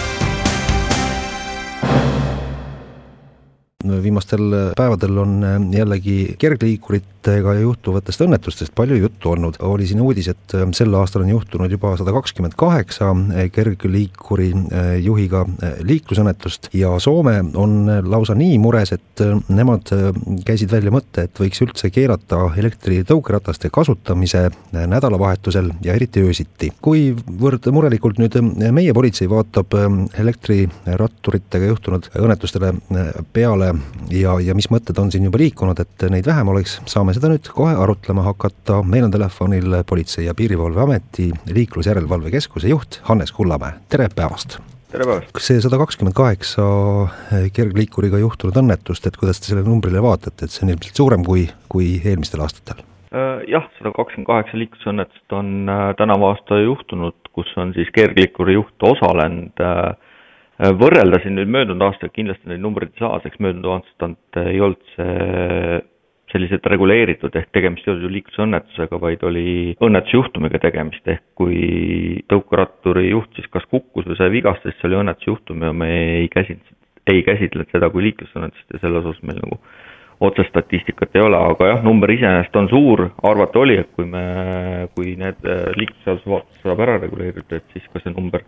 viimastel 4.04 4.74
päevadel 4.78 5.18
on 5.18 5.42
jällegi 5.74 6.36
kergliikurit 6.40 7.14
liikuritega 7.24 7.54
juhtuvatest 7.62 8.22
õnnetustest 8.22 8.74
palju 8.76 8.98
juttu 8.98 9.32
olnud, 9.32 9.56
oli 9.64 9.86
siin 9.88 10.02
uudis, 10.02 10.28
et 10.28 10.56
äh, 10.56 10.68
sel 10.76 10.94
aastal 10.94 11.24
on 11.24 11.30
juhtunud 11.30 11.72
juba 11.72 11.96
sada 11.98 12.12
kakskümmend 12.12 12.54
kaheksa 12.58 13.12
äh, 13.12 13.50
kergliikuri 13.52 14.52
äh, 14.54 15.00
juhiga 15.04 15.46
liiklusõnnetust 15.84 16.70
ja 16.74 16.92
Soome 17.00 17.40
on 17.56 17.88
lausa 18.04 18.36
nii 18.36 18.58
mures, 18.60 18.92
et 18.94 19.22
nemad 19.50 19.90
käisid 20.46 20.72
välja 20.72 20.92
mõtte, 20.92 21.26
et 21.28 21.40
võiks 21.40 21.62
üldse 21.64 21.90
keelata 21.94 22.50
elektritõukerataste 22.58 23.70
kasutamise 23.74 24.50
nädalavahetusel 24.72 25.72
ja 25.84 25.96
eriti 25.96 26.24
öösiti. 26.24 26.72
kuivõrd 26.82 27.70
murelikult 27.72 28.20
nüüd 28.20 28.40
meie 28.72 28.94
politsei 28.94 29.30
vaatab 29.30 29.76
elektriratturitega 30.20 31.72
juhtunud 31.72 32.10
õnnetustele 32.20 32.74
peale 33.34 33.73
ja, 34.12 34.36
ja 34.44 34.56
mis 34.58 34.70
mõtted 34.74 34.98
on 35.02 35.12
siin 35.14 35.28
juba 35.28 35.42
liikunud, 35.42 35.80
et 35.80 36.06
neid 36.14 36.28
vähem 36.28 36.52
oleks, 36.54 36.80
saame 36.90 37.16
seda 37.16 37.32
nüüd 37.32 37.50
kohe 37.54 37.74
arutlema 37.80 38.26
hakata, 38.30 38.82
meil 38.88 39.08
on 39.08 39.14
telefonil 39.14 39.82
Politsei- 39.90 40.28
ja 40.28 40.36
Piirivalveameti 40.38 41.32
liiklusjärelevalve 41.54 42.32
keskuse 42.34 42.72
juht 42.72 43.02
Hannes 43.10 43.32
Kullamäe, 43.32 43.80
tere 43.90 44.10
päevast! 44.16 44.60
tere 44.92 45.10
päevast! 45.10 45.44
see 45.44 45.62
sada 45.64 45.80
kakskümmend 45.82 46.18
kaheksa 46.18 46.64
kergliikuriga 47.54 48.22
juhtunud 48.24 48.58
õnnetust, 48.64 49.08
et 49.08 49.20
kuidas 49.20 49.42
te 49.42 49.52
sellele 49.52 49.70
numbrile 49.70 50.02
vaatate, 50.04 50.46
et 50.46 50.54
see 50.54 50.66
on 50.68 50.74
ilmselt 50.76 51.04
suurem 51.04 51.28
kui, 51.28 51.48
kui 51.70 51.96
eelmistel 52.04 52.46
aastatel? 52.46 52.84
Äh, 53.14 53.44
jah, 53.46 53.68
sada 53.78 53.92
kakskümmend 53.94 54.26
kaheksa 54.26 54.58
liiklusõnnetust 54.58 55.36
on 55.38 55.70
äh, 55.70 55.92
tänavu 56.00 56.32
aasta 56.32 56.58
juhtunud, 56.64 57.20
kus 57.38 57.52
on 57.62 57.74
siis 57.76 57.92
kergliikuri 57.94 58.56
juht 58.56 58.86
osalenud 58.90 59.62
äh, 59.62 59.94
võrrelda 60.60 61.20
siin 61.24 61.38
nüüd 61.40 61.50
möödunud 61.50 61.82
aastaga 61.88 62.14
kindlasti 62.14 62.50
neid 62.50 62.62
numbreid 62.62 62.94
ei 62.94 63.02
saa, 63.02 63.18
sest 63.24 63.42
möödunud 63.42 63.72
aastat 63.74 64.44
ei 64.46 64.62
olnud 64.62 64.94
see 64.96 65.82
selliselt 66.34 66.66
reguleeritud, 66.66 67.36
ehk 67.38 67.52
tegemist 67.54 67.86
ei 67.86 67.94
olnud 67.94 68.08
ju 68.08 68.12
liiklusõnnetusega, 68.16 69.00
vaid 69.02 69.24
oli 69.28 69.48
õnnetusjuhtumiga 69.86 70.62
tegemist, 70.64 71.06
ehk 71.10 71.24
kui 71.38 71.60
tõukeratturi 72.32 73.12
juht 73.12 73.38
siis 73.38 73.50
kas 73.54 73.68
kukkus 73.70 74.08
või 74.10 74.18
sai 74.18 74.32
vigastust, 74.34 74.80
see 74.80 74.90
oli 74.90 75.02
õnnetusjuhtum 75.04 75.68
ja 75.68 75.74
me 75.78 75.92
ei 76.24 76.30
käsitlenud, 76.34 76.80
ei 77.14 77.22
käsitlenud 77.28 77.70
seda 77.76 77.92
kui 77.94 78.08
liiklusõnnetust 78.08 78.74
ja 78.74 78.82
selles 78.82 79.06
osas 79.06 79.22
meil 79.28 79.42
nagu 79.44 79.60
otsest 80.24 80.54
statistikat 80.54 81.16
ei 81.18 81.26
ole, 81.26 81.38
aga 81.38 81.70
jah, 81.70 81.86
number 81.86 82.12
iseenesest 82.14 82.58
on 82.58 82.70
suur, 82.72 83.08
arvata 83.30 83.60
oli, 83.60 83.78
et 83.84 83.90
kui 83.98 84.08
me, 84.10 84.26
kui 84.96 85.18
need 85.20 85.42
liiklusseaduse 85.78 86.30
vaates 86.34 86.62
saab 86.64 86.82
ära 86.86 86.98
reguleerida, 87.02 87.60
et 87.60 87.76
siis 87.76 87.86
ka 87.92 88.02
see 88.02 88.14
number 88.16 88.46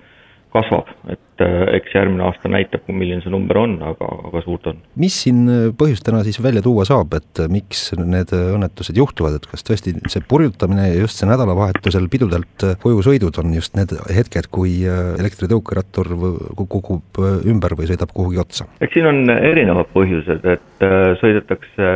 kasvab, 0.55 0.89
et 1.11 1.43
äh, 1.43 1.55
eks 1.77 1.95
järgmine 1.95 2.23
aasta 2.27 2.49
näitab, 2.51 2.87
milline 2.91 3.23
see 3.23 3.33
number 3.33 3.59
on, 3.59 3.75
aga, 3.83 4.07
aga 4.29 4.41
suur 4.45 4.61
ta 4.63 4.71
on. 4.71 4.81
mis 5.01 5.17
siin 5.25 5.43
äh, 5.51 5.65
põhjustena 5.77 6.21
siis 6.25 6.39
välja 6.43 6.63
tuua 6.65 6.85
saab, 6.87 7.15
et 7.17 7.41
äh, 7.43 7.49
miks 7.51 7.89
need 7.99 8.31
õnnetused 8.35 8.97
juhtuvad, 8.99 9.37
et 9.39 9.47
kas 9.51 9.65
tõesti 9.67 9.95
see 10.11 10.23
purjutamine 10.29 10.87
ja 10.91 11.01
just 11.03 11.19
see 11.19 11.29
nädalavahetusel 11.29 12.07
pidudelt 12.11 12.67
koju 12.83 13.03
sõidud 13.05 13.39
on 13.41 13.55
just 13.57 13.75
need 13.77 13.91
hetked, 14.15 14.49
kui 14.53 14.77
elektritõukerattur 14.85 16.11
kukub 16.59 17.19
ümber 17.47 17.75
või 17.77 17.89
sõidab 17.91 18.13
kuhugi 18.15 18.41
otsa? 18.41 18.69
eks 18.83 18.95
siin 18.95 19.09
on 19.09 19.35
erinevad 19.35 19.91
põhjused, 19.95 20.45
et 20.55 20.85
sõidetakse 21.19 21.89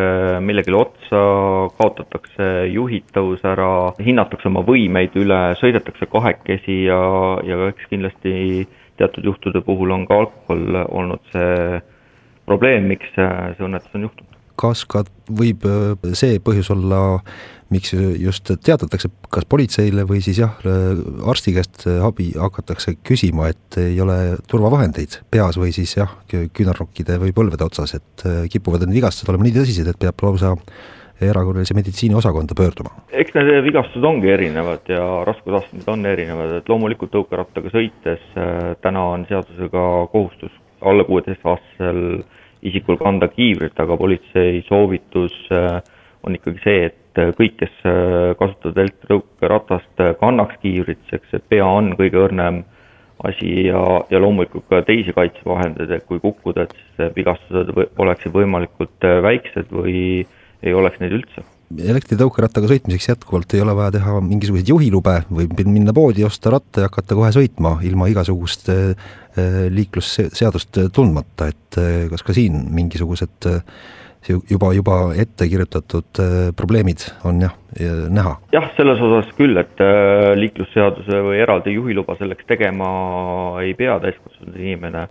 millelegi 0.43 0.76
otsa, 0.76 1.22
kaotatakse 1.80 2.50
juhitavus 2.74 3.43
ära, 3.48 3.69
hinnatakse 4.04 4.50
oma 4.50 4.63
võimeid 4.67 5.15
üle, 5.19 5.39
sõidetakse 5.60 6.10
kahekesi 6.12 6.84
ja, 6.88 7.00
ja 7.45 7.69
eks 7.69 7.89
kindlasti 7.91 8.34
teatud 8.99 9.29
juhtude 9.31 9.62
puhul 9.65 9.95
on 9.95 10.07
ka 10.09 10.17
alkohol 10.23 10.81
olnud 10.88 11.23
see 11.33 11.79
probleem, 12.49 12.89
miks 12.89 13.13
see, 13.15 13.29
õnnetus 13.65 13.95
on 13.95 14.09
juhtunud. 14.09 14.35
kas 14.59 14.83
ka 14.91 15.05
võib 15.31 15.63
äh, 15.69 16.12
see 16.19 16.41
põhjus 16.43 16.71
olla, 16.73 17.21
miks 17.71 17.93
just 17.93 18.49
teatatakse, 18.65 19.12
kas 19.31 19.45
politseile 19.47 20.03
või 20.09 20.19
siis 20.25 20.41
jah, 20.41 20.57
arsti 21.29 21.53
käest 21.55 21.85
abi 22.03 22.31
hakatakse 22.33 22.95
küsima, 23.05 23.51
et 23.53 23.77
ei 23.79 23.99
ole 24.01 24.17
turvavahendeid 24.49 25.21
peas 25.31 25.59
või 25.62 25.71
siis 25.75 25.95
jah, 25.95 26.17
küünarnukkide 26.27 27.19
või 27.21 27.35
põlvede 27.38 27.69
otsas, 27.69 27.95
et 28.01 28.25
äh, 28.27 28.41
kipuvad 28.51 28.83
need 28.83 28.99
vigastused 28.99 29.31
olema 29.31 29.47
nii 29.47 29.59
tõsised, 29.62 29.91
et 29.91 30.01
peab 30.01 30.25
lausa 30.25 30.55
erakorralise 31.21 31.75
meditsiini 31.75 32.15
osakonda 32.15 32.55
pöörduma? 32.58 32.93
eks 33.12 33.36
need 33.36 33.51
vigastused 33.65 34.05
ongi 34.05 34.32
erinevad 34.32 34.88
ja 34.88 35.03
raskusastmed 35.27 35.88
on 35.91 36.05
erinevad, 36.05 36.55
et 36.60 36.69
loomulikult 36.71 37.12
tõukerattaga 37.15 37.71
sõites 37.73 38.23
äh, 38.38 38.73
täna 38.84 39.03
on 39.15 39.25
seadusega 39.29 39.86
kohustus 40.13 40.55
alla 40.82 41.03
kuueteistaastasel 41.03 42.21
isikul 42.69 42.97
kanda 42.99 43.27
kiivrit, 43.32 43.77
aga 43.79 43.97
politsei 43.97 44.63
soovitus 44.67 45.36
äh, 45.51 45.79
on 46.23 46.36
ikkagi 46.36 46.63
see, 46.63 46.89
et 46.89 47.21
kõik, 47.38 47.55
kes 47.60 47.77
äh, 47.88 48.34
kasutavad 48.39 48.84
elektritõukeratast, 48.86 50.03
kannaks 50.19 50.60
kiivrit, 50.63 51.01
sest 51.12 51.36
et 51.36 51.47
pea 51.51 51.67
on 51.67 51.93
kõige 51.99 52.19
õrnem 52.25 52.63
asi 53.27 53.65
ja, 53.67 53.79
ja 54.12 54.19
loomulikult 54.23 54.67
ka 54.71 54.79
teisi 54.88 55.12
kaitsevahendeid, 55.15 55.91
et 55.91 56.05
kui 56.08 56.21
kukkuda, 56.23 56.63
et 56.63 56.75
siis 56.75 57.15
vigastused 57.17 57.73
või, 57.75 57.88
oleksid 57.99 58.32
võimalikult 58.36 59.08
väiksed 59.25 59.73
või 59.75 59.95
äh, 60.23 60.36
ei 60.63 60.76
oleks 60.76 61.00
neid 61.02 61.15
üldse. 61.19 61.45
elektritõukerattaga 61.69 62.72
sõitmiseks 62.72 63.12
jätkuvalt 63.12 63.54
ei 63.54 63.62
ole 63.62 63.76
vaja 63.78 63.93
teha 64.00 64.15
mingisuguseid 64.26 64.72
juhilube, 64.72 65.19
võib 65.30 65.62
minna 65.67 65.93
poodi, 65.93 66.26
osta 66.26 66.54
ratta 66.56 66.84
ja 66.84 66.89
hakata 66.89 67.17
kohe 67.19 67.30
sõitma 67.36 67.78
ilma 67.86 68.10
igasugust 68.10 68.72
äh, 68.74 69.13
liiklusseadust 69.69 70.82
tundmata, 70.95 71.52
et 71.54 71.80
äh, 71.80 72.08
kas 72.12 72.26
ka 72.26 72.36
siin 72.36 72.65
mingisugused 72.74 73.52
juba, 74.50 74.74
juba 74.76 74.98
ette 75.15 75.48
kirjutatud 75.48 76.19
probleemid 76.58 77.06
on 77.24 77.39
jah, 77.45 77.54
näha? 78.12 78.36
jah, 78.52 78.67
selles 78.76 79.00
osas 79.06 79.32
küll, 79.38 79.56
et 79.62 79.80
liiklusseaduse 80.36 81.22
või 81.24 81.39
eraldi 81.39 81.78
juhiluba 81.78 82.17
selleks 82.19 82.50
tegema 82.50 82.89
ei 83.63 83.74
pea 83.80 83.95
täiskasvanud 84.04 84.60
inimene, 84.60 85.08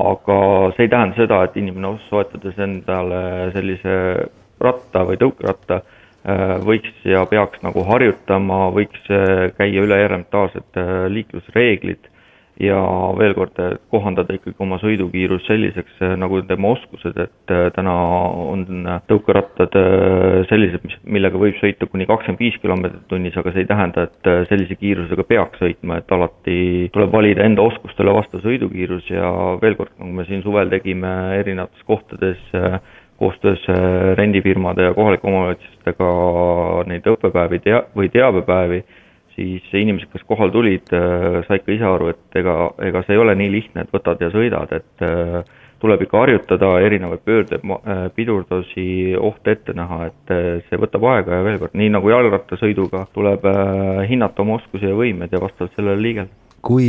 aga 0.00 0.40
see 0.76 0.86
ei 0.86 0.92
tähenda 0.92 1.20
seda, 1.20 1.42
et 1.44 1.60
inimene 1.60 1.94
soetades 2.08 2.58
endale 2.64 3.20
sellise 3.54 3.94
ratta 4.62 5.04
või 5.06 5.20
tõukeratta 5.20 5.80
äh, 5.80 6.56
võiks 6.64 7.06
ja 7.08 7.24
peaks 7.30 7.62
nagu 7.66 7.84
harjutama, 7.88 8.66
võiks 8.74 9.08
äh, 9.12 9.48
käia 9.58 9.86
üle 9.86 10.02
elementaarsed 10.06 10.80
äh, 10.80 11.06
liiklusreeglid 11.12 12.12
ja 12.56 12.78
veel 13.18 13.34
kord, 13.36 13.58
kohandada 13.92 14.32
ikkagi 14.32 14.56
oma 14.64 14.78
sõidukiirus 14.80 15.44
selliseks, 15.44 15.98
nagu 16.16 16.38
tema 16.48 16.70
oskused, 16.72 17.18
et 17.20 17.52
täna 17.76 17.92
on 18.46 18.62
tõukerattad 19.10 19.76
sellised, 20.48 20.86
mis, 20.88 20.96
millega 21.04 21.36
võib 21.36 21.58
sõita 21.60 21.84
kuni 21.90 22.06
kakskümmend 22.08 22.40
viis 22.40 22.56
kilomeetrit 22.62 23.04
tunnis, 23.12 23.36
aga 23.36 23.52
see 23.52 23.66
ei 23.66 23.68
tähenda, 23.68 24.06
et 24.08 24.30
sellise 24.48 24.78
kiirusega 24.80 25.28
peaks 25.28 25.60
sõitma, 25.60 26.00
et 26.00 26.16
alati 26.16 26.58
tuleb 26.96 27.12
valida 27.12 27.44
enda 27.44 27.68
oskustele 27.68 28.16
vastav 28.16 28.40
sõidukiirus 28.48 29.12
ja 29.12 29.34
veel 29.60 29.76
kord, 29.76 29.92
nagu 30.00 30.16
me 30.16 30.24
siin 30.24 30.40
suvel 30.46 30.72
tegime 30.72 31.12
erinevates 31.36 31.84
kohtades 31.84 32.40
koostöös 33.18 33.64
äh, 33.68 33.76
rendifirmade 34.16 34.82
ja 34.82 34.94
kohalike 34.94 35.26
omavalitsustega 35.28 36.12
neid 36.90 37.08
õppepäevi 37.10 37.60
tea-, 37.64 37.84
või 37.96 38.10
teabepäevi, 38.12 38.82
siis 39.36 39.68
inimesed, 39.72 40.10
kes 40.12 40.24
kohale 40.28 40.52
tulid, 40.52 40.92
äh, 40.96 41.40
said 41.48 41.64
ka 41.64 41.72
ise 41.72 41.86
aru, 41.88 42.10
et 42.12 42.40
ega, 42.42 42.56
ega 42.88 43.04
see 43.06 43.16
ei 43.16 43.22
ole 43.22 43.36
nii 43.40 43.52
lihtne, 43.52 43.86
et 43.86 43.94
võtad 43.94 44.20
ja 44.20 44.30
sõidad, 44.34 44.72
et 44.76 45.06
äh, 45.06 45.40
tuleb 45.80 46.06
ikka 46.06 46.22
harjutada 46.22 46.70
erinevaid 46.80 47.20
pöörde, 47.24 47.58
pidurdusi, 48.16 49.12
ohte 49.20 49.52
ette 49.52 49.74
näha, 49.76 50.06
et 50.08 50.32
see 50.70 50.78
võtab 50.80 51.04
aega 51.12 51.36
ja 51.36 51.44
veel 51.44 51.58
kord, 51.60 51.76
nii 51.76 51.90
nagu 51.92 52.08
jalgrattasõiduga, 52.08 53.02
tuleb 53.12 53.44
hinnata 54.08 54.40
oma 54.40 54.56
oskusi 54.56 54.88
ja 54.88 54.96
võimeid 54.96 55.36
ja 55.36 55.42
vastavalt 55.42 55.76
sellele 55.76 56.00
liigelda 56.00 56.45
kui 56.66 56.86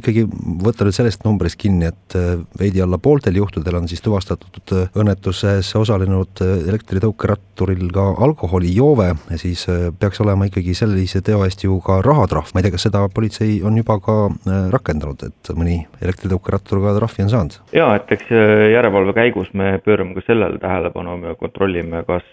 ikkagi 0.00 0.24
võtta 0.64 0.86
nüüd 0.86 0.96
sellest 0.96 1.22
numbrist 1.26 1.58
kinni, 1.60 1.90
et 1.90 2.16
veidi 2.58 2.82
alla 2.82 2.98
pooltel 3.02 3.38
juhtudel 3.38 3.78
on 3.78 3.88
siis 3.90 4.02
tuvastatud 4.02 4.74
õnnetuses 4.98 5.70
osalenud 5.78 6.42
elektritõukeratturil 6.42 7.86
ka 7.94 8.06
alkoholijoove, 8.26 9.12
siis 9.40 9.66
peaks 10.00 10.22
olema 10.24 10.48
ikkagi 10.50 10.74
sellise 10.78 11.22
teo 11.26 11.44
eest 11.46 11.64
ju 11.66 11.78
ka 11.84 12.00
rahatrahv, 12.06 12.50
ma 12.54 12.62
ei 12.62 12.66
tea, 12.66 12.74
kas 12.74 12.88
seda 12.88 13.04
politsei 13.14 13.60
on 13.66 13.78
juba 13.78 14.00
ka 14.02 14.16
rakendanud, 14.74 15.22
et 15.28 15.52
mõni 15.58 15.78
elektritõukerattur 16.02 16.82
ka 16.84 16.96
trahvi 16.98 17.26
on 17.26 17.32
saanud? 17.34 17.60
jaa, 17.76 17.94
et 18.00 18.10
eks 18.16 18.34
järelevalve 18.74 19.14
käigus 19.16 19.52
me 19.54 19.76
pöörame 19.84 20.16
ka 20.18 20.26
sellele 20.26 20.58
tähelepanu, 20.62 21.16
me 21.22 21.36
kontrollime, 21.38 22.02
kas 22.08 22.26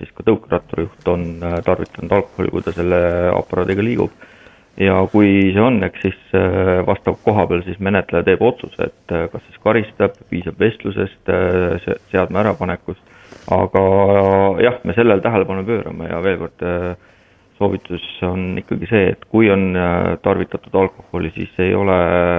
siis 0.00 0.12
ka 0.16 0.24
tõukeratturi 0.26 0.88
juht 0.88 1.12
on 1.12 1.28
tarvitanud 1.66 2.18
alkoholi, 2.20 2.52
kui 2.54 2.64
ta 2.64 2.74
selle 2.76 3.00
aparaadiga 3.34 3.84
liigub 3.84 4.28
ja 4.78 4.96
kui 5.12 5.50
see 5.54 5.62
on, 5.62 5.82
eks 5.86 6.04
siis 6.04 6.18
äh, 6.36 6.80
vastav 6.86 7.18
koha 7.24 7.46
peal 7.50 7.62
siis 7.66 7.80
menetleja 7.82 8.26
teeb 8.26 8.42
otsuse, 8.44 8.90
et 8.90 9.14
äh, 9.14 9.26
kas 9.32 9.44
siis 9.48 9.62
karistab, 9.64 10.18
piisab 10.30 10.58
vestlusest, 10.60 11.22
äh, 11.32 11.94
seadme 12.12 12.42
ärapanekust, 12.44 13.02
aga 13.50 13.84
jah, 14.62 14.80
me 14.84 14.96
sellele 14.96 15.22
tähelepanu 15.24 15.64
pöörame 15.66 16.10
ja 16.10 16.20
veel 16.22 16.38
kord, 16.44 16.66
soovitus 17.60 18.04
on 18.24 18.54
ikkagi 18.56 18.88
see, 18.88 19.08
et 19.12 19.26
kui 19.28 19.50
on 19.52 19.74
tarvitatud 20.24 20.76
alkoholi, 20.80 21.28
siis 21.34 21.58
ei 21.60 21.74
ole 21.76 21.96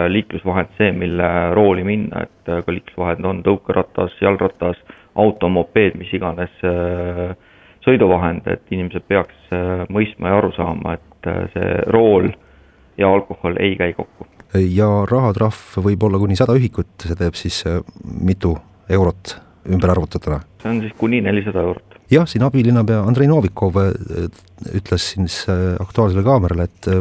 liiklusvahend 0.10 0.72
see, 0.80 0.90
mille 0.98 1.28
rooli 1.54 1.86
minna, 1.86 2.24
et 2.26 2.50
ka 2.66 2.74
liiklusvahend 2.74 3.28
on 3.30 3.44
tõukeratas, 3.46 4.16
jalgratas, 4.22 4.82
auto, 5.22 5.50
mopeed, 5.54 6.00
mis 6.02 6.10
iganes 6.18 6.56
sõiduvahend, 7.86 8.48
et 8.52 8.74
inimesed 8.74 9.06
peaks 9.10 9.54
mõistma 9.92 10.32
ja 10.32 10.40
aru 10.42 10.52
saama, 10.56 10.98
et 11.00 11.30
äh, 11.30 11.46
see 11.54 11.78
rool 11.94 12.30
ja 13.00 13.10
alkohol 13.10 13.58
ei 13.60 13.76
käi 13.80 13.94
kokku. 13.98 14.28
ja 14.54 14.90
rahatrahv 15.10 15.80
võib 15.86 16.04
olla 16.04 16.20
kuni 16.20 16.36
sada 16.36 16.56
ühikut, 16.58 16.94
see 17.06 17.18
teeb 17.18 17.38
siis 17.40 17.64
äh, 17.70 17.80
mitu 18.04 18.56
eurot 18.90 19.38
ümber 19.72 19.94
arvutatuna? 19.96 20.42
see 20.62 20.72
on 20.74 20.82
siis 20.86 20.96
kuni 20.98 21.22
nelisada 21.22 21.64
eurot. 21.66 22.00
jah, 22.12 22.28
siin 22.28 22.46
abilinnapea 22.48 23.04
Andrei 23.08 23.30
Novikov 23.32 23.80
äh, 23.82 23.94
ütles 24.78 25.14
siis 25.16 25.44
Aktuaalsele 25.80 26.24
Kaamerale, 26.24 26.70
et 26.70 26.92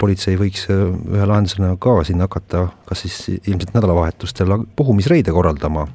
politsei 0.00 0.38
võiks 0.40 0.68
ühe 0.70 1.24
lahendusena 1.28 1.74
ka 1.80 1.98
siin 2.06 2.22
hakata 2.24 2.66
kas 2.88 3.04
siis 3.04 3.40
ilmselt 3.42 3.74
nädalavahetustel 3.76 4.54
puhumisreide 4.76 5.34
korraldama 5.34 5.86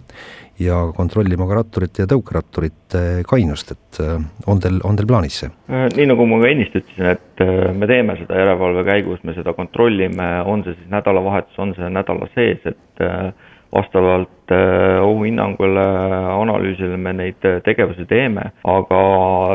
ja 0.59 0.77
kontrollima 0.95 1.47
ka 1.47 1.59
ratturite 1.59 2.03
ja 2.03 2.09
tõukeratturite 2.09 3.01
kainust, 3.29 3.73
et 3.75 3.99
äh, 4.03 4.15
on 4.49 4.61
teil, 4.61 4.79
on 4.87 4.97
teil 4.97 5.09
plaanis 5.09 5.41
see? 5.43 5.51
Äh, 5.69 5.87
nii 5.93 6.07
nagu 6.09 6.25
ma 6.29 6.39
ka 6.41 6.49
ennist 6.51 6.77
ütlesin, 6.79 7.11
et 7.13 7.43
äh, 7.45 7.67
me 7.77 7.89
teeme 7.89 8.17
seda 8.21 8.39
järelevalve 8.41 8.85
käigus, 8.87 9.21
me 9.27 9.35
seda 9.37 9.53
kontrollime, 9.57 10.31
on 10.49 10.65
see 10.65 10.77
siis 10.77 10.89
nädalavahetus, 10.93 11.59
on 11.61 11.75
see 11.77 11.91
nädala 11.93 12.29
sees, 12.33 12.65
et 12.65 13.05
vastavalt 13.67 14.51
ohuhinnangule, 15.03 15.83
analüüsile 16.31 16.95
me 16.97 17.11
neid 17.13 17.43
tegevusi 17.65 18.05
teeme, 18.07 18.45
aga 18.63 19.01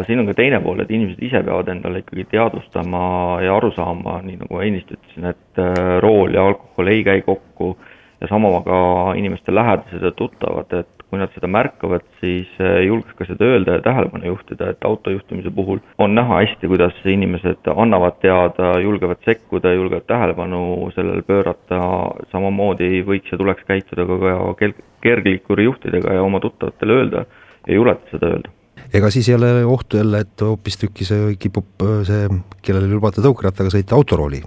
siin 0.06 0.20
on 0.20 0.28
ka 0.28 0.34
teine 0.36 0.60
pool, 0.62 0.82
et 0.84 0.92
inimesed 0.92 1.22
ise 1.24 1.40
peavad 1.46 1.70
endale 1.72 2.02
ikkagi 2.02 2.26
teadvustama 2.34 3.06
ja 3.42 3.56
aru 3.56 3.72
saama, 3.72 4.18
nii 4.26 4.42
nagu 4.44 4.60
ennist 4.62 4.92
ütlesin, 4.92 5.32
et 5.32 5.62
rool 6.04 6.36
ja 6.36 6.44
alkohol 6.52 6.92
ei 6.92 7.00
käi 7.08 7.24
kokku 7.24 7.72
ja 8.22 8.28
sama 8.30 8.60
ka 8.62 8.78
inimeste 9.18 9.54
lähedased 9.54 10.02
ja 10.02 10.12
tuttavad, 10.16 10.70
et 10.78 11.02
kui 11.10 11.20
nad 11.20 11.32
seda 11.34 11.48
märkavad, 11.50 12.04
siis 12.22 12.48
eh, 12.62 12.86
julgeks 12.86 13.18
ka 13.18 13.26
seda 13.28 13.44
öelda 13.50 13.74
ja 13.76 13.82
tähelepanu 13.84 14.30
juhtida, 14.30 14.70
et 14.72 14.86
autojuhtimise 14.88 15.50
puhul 15.52 15.82
on 16.00 16.14
näha 16.16 16.38
hästi, 16.40 16.70
kuidas 16.70 16.96
inimesed 17.04 17.68
annavad 17.74 18.16
teada, 18.22 18.70
julgevad 18.80 19.20
sekkuda, 19.26 19.74
julgevad 19.76 20.06
tähelepanu 20.08 20.62
sellele 20.94 21.20
pöörata, 21.28 21.82
samamoodi 22.32 23.02
võiks 23.04 23.34
ja 23.34 23.40
tuleks 23.42 23.66
käituda 23.68 24.06
ka, 24.08 24.54
kergliikuri 25.04 25.66
juhtidega 25.68 26.16
ja 26.16 26.22
oma 26.24 26.40
tuttavatele 26.40 26.98
öelda 27.00 27.26
ja 27.66 27.76
julgeda 27.76 28.14
seda 28.14 28.32
öelda. 28.32 28.54
Ega 28.92 29.10
siis 29.12 29.28
ei 29.28 29.34
ole 29.36 29.50
ohtu 29.68 30.00
jälle, 30.00 30.22
et 30.24 30.40
hoopistükkis 30.40 31.12
kipub 31.40 31.84
see, 32.08 32.24
kellele 32.64 32.88
ei 32.88 32.96
lubata 32.96 33.24
tõukerattaga 33.24 33.72
sõita, 33.74 33.98
autorooli, 34.00 34.40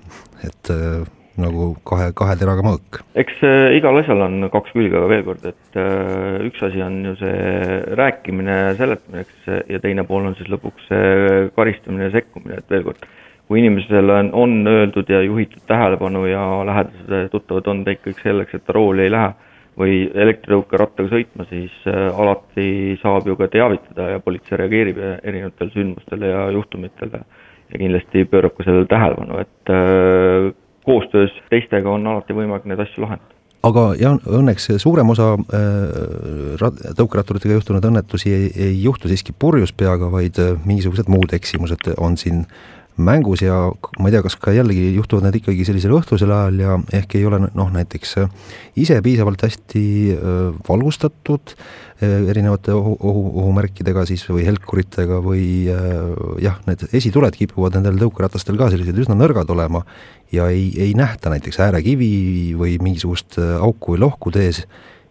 et 0.50 0.74
eh, 0.74 1.06
nagu 1.42 1.72
kahe, 1.88 2.12
kahe 2.18 2.36
teraga 2.40 2.64
mõõk. 2.66 3.02
eks 3.20 3.44
äh, 3.46 3.76
igal 3.78 4.00
asjal 4.00 4.24
on 4.26 4.48
kaks 4.54 4.74
külge, 4.76 4.96
aga 4.98 5.10
veel 5.12 5.26
kord, 5.28 5.46
et 5.52 5.80
äh, 5.82 6.40
üks 6.48 6.64
asi 6.66 6.84
on 6.86 7.02
ju 7.10 7.16
see 7.20 7.80
rääkimine, 8.00 8.58
seletamine, 8.80 9.26
eks, 9.26 9.52
ja 9.72 9.82
teine 9.84 10.06
pool 10.08 10.30
on 10.30 10.38
siis 10.40 10.52
lõpuks 10.52 10.90
see 10.92 11.48
karistamine 11.58 12.10
ja 12.10 12.16
sekkumine, 12.18 12.62
et 12.62 12.72
veel 12.72 12.86
kord, 12.88 13.08
kui 13.46 13.62
inimesele 13.62 14.20
on, 14.22 14.32
on 14.34 14.56
öeldud 14.72 15.10
ja 15.12 15.22
juhitud 15.26 15.66
tähelepanu 15.70 16.26
ja 16.30 16.46
lähedased 16.66 17.34
tuttavad 17.34 17.68
on 17.74 17.84
teinud 17.86 18.08
kõik 18.08 18.24
selleks, 18.24 18.56
et 18.56 18.66
ta 18.66 18.78
rooli 18.78 19.06
ei 19.06 19.14
lähe 19.14 19.34
või 19.76 19.96
elektritõukerattaga 20.08 21.12
sõitma, 21.12 21.46
siis 21.50 21.74
äh, 21.92 22.08
alati 22.16 22.96
saab 23.02 23.28
ju 23.28 23.36
ka 23.40 23.50
teavitada 23.52 24.14
ja 24.14 24.22
politsei 24.24 24.60
reageerib 24.62 25.02
erinevatele 25.04 25.74
sündmustele 25.76 26.32
ja 26.32 26.46
juhtumitele 26.56 27.26
ja 27.74 27.82
kindlasti 27.82 28.24
pöörab 28.30 28.56
ka 28.56 28.64
sellele 28.64 28.88
tähelepanu, 28.90 29.42
et 29.44 29.74
äh, 29.74 30.54
koostöös 30.86 31.34
teistega 31.50 31.92
on 31.92 32.08
alati 32.08 32.36
võimalik 32.38 32.68
neid 32.70 32.84
asju 32.86 33.06
lahendada. 33.06 33.34
Aga 33.66 33.86
jah, 33.98 34.20
õnneks 34.30 34.68
suurem 34.82 35.10
osa 35.10 35.32
äh, 35.34 36.66
tõukeratturitega 36.98 37.58
juhtunud 37.58 37.88
õnnetusi 37.90 38.30
ei, 38.30 38.50
ei 38.68 38.76
juhtu 38.84 39.10
siiski 39.10 39.34
purjus 39.34 39.74
peaga, 39.74 40.12
vaid 40.14 40.38
äh, 40.42 40.54
mingisugused 40.70 41.10
muud 41.10 41.34
eksimused 41.34 41.90
on 41.98 42.18
siin 42.22 42.44
mängus 42.98 43.42
ja 43.44 43.56
ma 44.00 44.10
ei 44.10 44.14
tea, 44.14 44.22
kas 44.24 44.38
ka 44.40 44.54
jällegi 44.56 44.94
juhtuvad 44.96 45.26
need 45.28 45.40
ikkagi 45.42 45.66
sellisel 45.68 45.96
õhtusel 45.98 46.32
ajal 46.32 46.62
ja 46.62 46.78
ehk 46.96 47.18
ei 47.20 47.26
ole 47.28 47.42
noh, 47.44 47.72
näiteks 47.74 48.16
äh, 48.22 48.30
ise 48.80 49.02
piisavalt 49.04 49.44
hästi 49.44 49.84
äh, 50.16 50.38
valgustatud 50.68 51.56
äh, 51.56 52.30
erinevate 52.32 52.72
ohu, 52.76 52.96
ohu, 53.00 53.26
ohumärkidega 53.44 54.06
siis 54.08 54.24
või 54.30 54.48
helkuritega 54.48 55.20
või 55.24 55.46
jah, 56.44 56.60
need 56.70 56.88
esituled 56.96 57.36
kipuvad 57.36 57.76
nendel 57.78 58.00
tõukeratastel 58.06 58.60
ka 58.60 58.72
sellised 58.72 59.04
üsna 59.04 59.18
nõrgad 59.20 59.52
olema 59.52 59.84
ja 60.32 60.48
ei, 60.52 60.70
ei 60.80 60.96
nähta 60.98 61.34
näiteks 61.34 61.60
äärekivi 61.68 62.56
või 62.60 62.80
mingisugust 62.84 63.40
auku 63.40 63.96
või 63.96 64.06
lohku 64.08 64.32
tees 64.36 64.64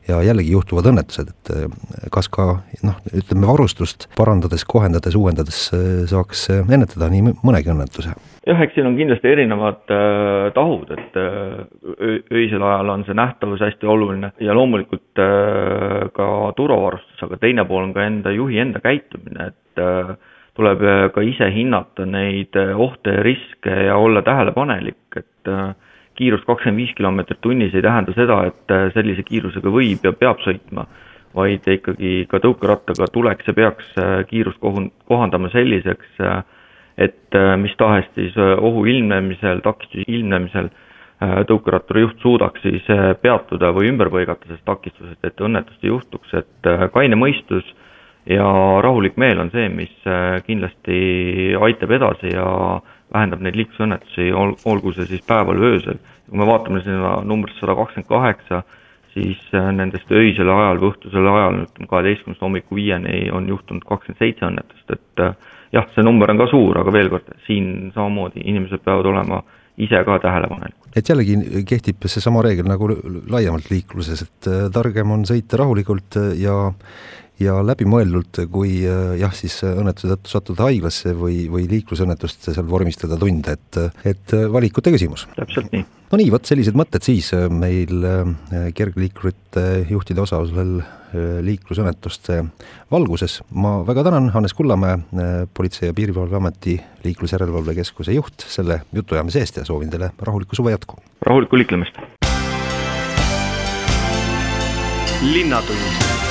ja 0.08 0.20
jällegi 0.22 0.52
juhtuvad 0.52 0.90
õnnetused, 0.90 1.32
et 1.32 1.52
eh, 1.54 2.08
kas 2.12 2.28
ka 2.32 2.48
noh, 2.84 3.00
ütleme 3.14 3.48
varustust 3.48 4.08
parandades, 4.18 4.66
kohendades, 4.68 5.16
uuendades 5.18 5.66
eh, 5.76 6.04
saaks 6.10 6.48
eh, 6.52 6.62
ennetada 6.76 7.10
nii 7.12 7.34
mõnegi 7.42 7.72
õnnetuse? 7.72 8.14
jah, 8.44 8.60
eks 8.60 8.76
siin 8.76 8.88
on 8.88 8.98
kindlasti 8.98 9.30
erinevad 9.30 9.92
äh, 9.94 10.50
tahud, 10.56 10.90
et 10.92 11.16
äh, 11.16 12.20
öisel 12.34 12.62
ajal 12.62 12.92
on 12.92 13.04
see 13.06 13.16
nähtavus 13.16 13.62
hästi 13.64 13.88
oluline 13.88 14.32
ja 14.44 14.56
loomulikult 14.56 15.22
äh, 15.22 16.10
ka 16.16 16.28
turvavarustus, 16.58 17.22
aga 17.24 17.40
teine 17.40 17.64
pool 17.68 17.86
on 17.86 17.94
ka 17.96 18.04
enda 18.04 18.34
juhi 18.34 18.60
enda 18.60 18.82
käitumine, 18.84 19.48
et 19.54 19.82
äh, 19.82 20.14
tuleb 20.54 20.84
ka 21.14 21.22
ise 21.26 21.48
hinnata 21.50 22.04
neid 22.06 22.54
ohte 22.78 23.16
ja 23.16 23.24
riske 23.26 23.72
ja 23.88 23.96
olla 23.98 24.22
tähelepanelik, 24.22 25.16
et 25.16 25.50
äh, 25.50 25.72
kiirus 26.18 26.44
kakskümmend 26.46 26.82
viis 26.82 26.94
kilomeetrit 26.96 27.40
tunnis 27.42 27.74
ei 27.74 27.82
tähenda 27.82 28.14
seda, 28.16 28.38
et 28.50 28.74
äh, 28.74 28.86
sellise 28.94 29.24
kiirusega 29.26 29.72
võib 29.72 30.06
ja 30.06 30.14
peab 30.16 30.42
sõitma, 30.44 30.86
vaid 31.34 31.66
ikkagi 31.66 32.24
ka 32.30 32.38
tõukerattaga 32.42 33.08
tuleks 33.12 33.50
ja 33.50 33.56
peaks 33.56 33.94
äh, 33.98 34.16
kiirust 34.30 34.60
kohun-, 34.62 34.92
kohandama 35.10 35.50
selliseks, 35.54 36.10
äh, 36.22 36.42
et 36.94 37.34
mis 37.58 37.72
tahes 37.74 38.06
siis 38.14 38.36
ohu 38.38 38.84
ilmnemisel, 38.86 39.58
takistuse 39.64 40.04
ilmnemisel 40.06 40.68
tõukeratturi 41.48 42.04
juht 42.04 42.20
suudaks 42.22 42.62
siis 42.62 42.86
peatuda 43.18 43.72
või 43.74 43.88
ümber 43.90 44.12
põigata 44.14 44.46
sellest 44.46 44.62
takistusest, 44.68 45.18
et 45.26 45.42
õnnetust 45.42 45.82
ei 45.82 45.90
juhtuks, 45.90 46.36
et 46.38 46.68
kaine 46.94 47.18
mõistus 47.18 47.66
ja 48.30 48.46
rahulik 48.86 49.18
meel 49.18 49.42
on 49.42 49.50
see, 49.50 49.66
mis 49.74 50.06
kindlasti 50.46 51.00
aitab 51.66 51.96
edasi 51.98 52.30
ja 52.30 52.46
vähendab 53.14 53.44
neid 53.44 53.58
liiklusõnnetusi, 53.58 54.30
ol-, 54.34 54.56
olgu 54.68 54.92
see 54.96 55.06
siis 55.10 55.24
päeval 55.26 55.60
või 55.60 55.76
öösel. 55.76 56.00
kui 56.28 56.40
me 56.40 56.46
vaatame 56.48 56.80
sinna 56.82 57.18
numbrisse 57.22 57.60
sada 57.60 57.76
kakskümmend 57.78 58.08
kaheksa, 58.08 58.62
siis 59.14 59.40
äh, 59.54 59.70
nendest 59.76 60.10
öisel 60.12 60.50
ajal 60.50 60.80
või 60.82 60.92
õhtusel 60.92 61.28
ajal, 61.30 61.58
ütleme 61.66 61.90
kaheteistkümnest 61.90 62.42
hommiku 62.42 62.78
viieni 62.78 63.28
on 63.32 63.48
juhtunud 63.48 63.84
kakskümmend 63.88 64.22
seitse 64.22 64.48
õnnetust, 64.48 64.96
et 64.96 65.24
äh, 65.24 65.36
jah, 65.76 65.90
see 65.94 66.06
number 66.06 66.32
on 66.32 66.40
ka 66.42 66.48
suur, 66.50 66.80
aga 66.80 66.94
veel 66.94 67.12
kord, 67.12 67.28
siin 67.46 67.92
samamoodi 67.94 68.42
inimesed 68.44 68.82
peavad 68.84 69.10
olema 69.12 69.42
ise 69.84 70.00
ka 70.06 70.18
tähelepanelikud. 70.22 70.90
et 70.96 71.08
jällegi 71.10 71.64
kehtib 71.66 72.06
seesama 72.06 72.42
reegel 72.46 72.68
nagu 72.70 72.88
laiemalt 73.30 73.70
liikluses, 73.70 74.26
et 74.26 74.50
äh, 74.50 74.66
targem 74.74 75.14
on 75.14 75.26
sõita 75.28 75.60
rahulikult 75.62 76.18
ja 76.40 76.58
ja 77.42 77.58
läbimõeldult, 77.66 78.44
kui 78.52 78.78
äh, 78.86 79.16
jah, 79.20 79.34
siis 79.34 79.58
õnnetuse 79.66 80.14
tõttu 80.14 80.32
sattuda 80.32 80.68
haiglasse 80.68 81.14
või, 81.18 81.44
või 81.50 81.66
liiklusõnnetust 81.70 82.50
seal 82.50 82.68
vormistada 82.68 83.18
tunde, 83.20 83.58
et, 83.58 83.80
et 84.14 84.36
valikute 84.52 84.94
küsimus. 84.94 85.28
täpselt 85.38 85.72
nii 85.74 85.84
no 86.14 86.20
nii, 86.20 86.30
vot 86.30 86.46
sellised 86.46 86.76
mõtted 86.78 87.02
siis 87.02 87.32
meil 87.50 88.04
kergliikurite 88.76 89.64
juhtide 89.90 90.22
osalusel 90.22 90.76
liiklusõnnetuste 91.42 92.40
valguses. 92.90 93.40
ma 93.50 93.80
väga 93.86 94.04
tänan 94.04 94.30
Hannes 94.30 94.54
Kullamäe, 94.54 94.98
Politsei- 95.54 95.86
ja 95.88 95.94
Piirivalveameti 95.94 96.80
liiklusjärelevalve 97.04 97.74
keskuse 97.74 98.12
juht 98.12 98.46
selle 98.48 98.82
jutuajamise 98.92 99.40
eest 99.40 99.56
ja 99.56 99.64
soovin 99.64 99.90
teile 99.90 100.10
rahulikku 100.18 100.56
suve 100.56 100.70
jätku. 100.70 100.98
rahulikku 101.26 101.56
liiklemist. 101.56 101.98
linnatund 105.22 106.23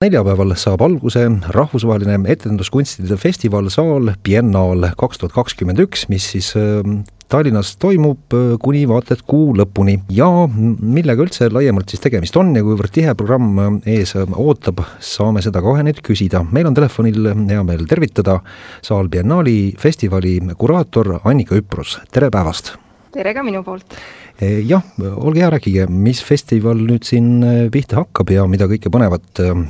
neljapäeval 0.00 0.54
saab 0.56 0.80
alguse 0.80 1.20
rahvusvaheline 1.52 2.22
etenduskunstide 2.32 3.18
festival 3.20 3.66
Saal 3.68 4.14
Biennaal 4.24 4.86
kaks 4.96 5.20
tuhat 5.20 5.34
kakskümmend 5.34 5.82
üks, 5.84 6.06
mis 6.08 6.30
siis 6.32 6.48
ähm, 6.56 7.02
Tallinnas 7.28 7.74
toimub 7.76 8.32
äh, 8.32 8.54
kuni 8.64 8.86
vaata 8.88 9.18
et 9.18 9.26
kuu 9.28 9.52
lõpuni 9.60 9.98
ja 10.16 10.30
millega 10.48 11.20
üldse 11.26 11.50
laiemalt 11.52 11.92
siis 11.92 12.00
tegemist 12.00 12.40
on 12.40 12.56
ja 12.56 12.64
kuivõrd 12.64 12.96
tihe 12.96 13.12
programm 13.12 13.60
äh, 13.60 13.96
ees 13.98 14.16
äh, 14.16 14.24
ootab, 14.40 14.80
saame 15.04 15.44
seda 15.44 15.60
kohe 15.60 15.84
nüüd 15.84 16.00
küsida. 16.00 16.46
meil 16.48 16.72
on 16.72 16.80
telefonil 16.80 17.34
hea 17.36 17.60
meel 17.60 17.84
tervitada 17.84 18.40
Saal 18.80 19.12
Biennaali 19.12 19.74
festivali 19.76 20.38
kuraator 20.56 21.18
Annika 21.20 21.60
Üprus, 21.60 22.00
tere 22.08 22.32
päevast! 22.32 22.78
Tere 23.12 23.34
ka 23.34 23.44
minu 23.46 23.62
poolt! 23.66 23.96
Eh, 24.40 24.60
jah, 24.64 24.84
olge 25.20 25.42
hea, 25.42 25.50
rääkige, 25.52 25.86
mis 25.92 26.22
festival 26.24 26.78
nüüd 26.86 27.04
siin 27.06 27.40
eh, 27.44 27.64
pihta 27.72 28.00
hakkab 28.00 28.30
ja 28.32 28.46
mida 28.48 28.68
kõike 28.70 28.92
põnevat 28.92 29.42
eh, 29.44 29.64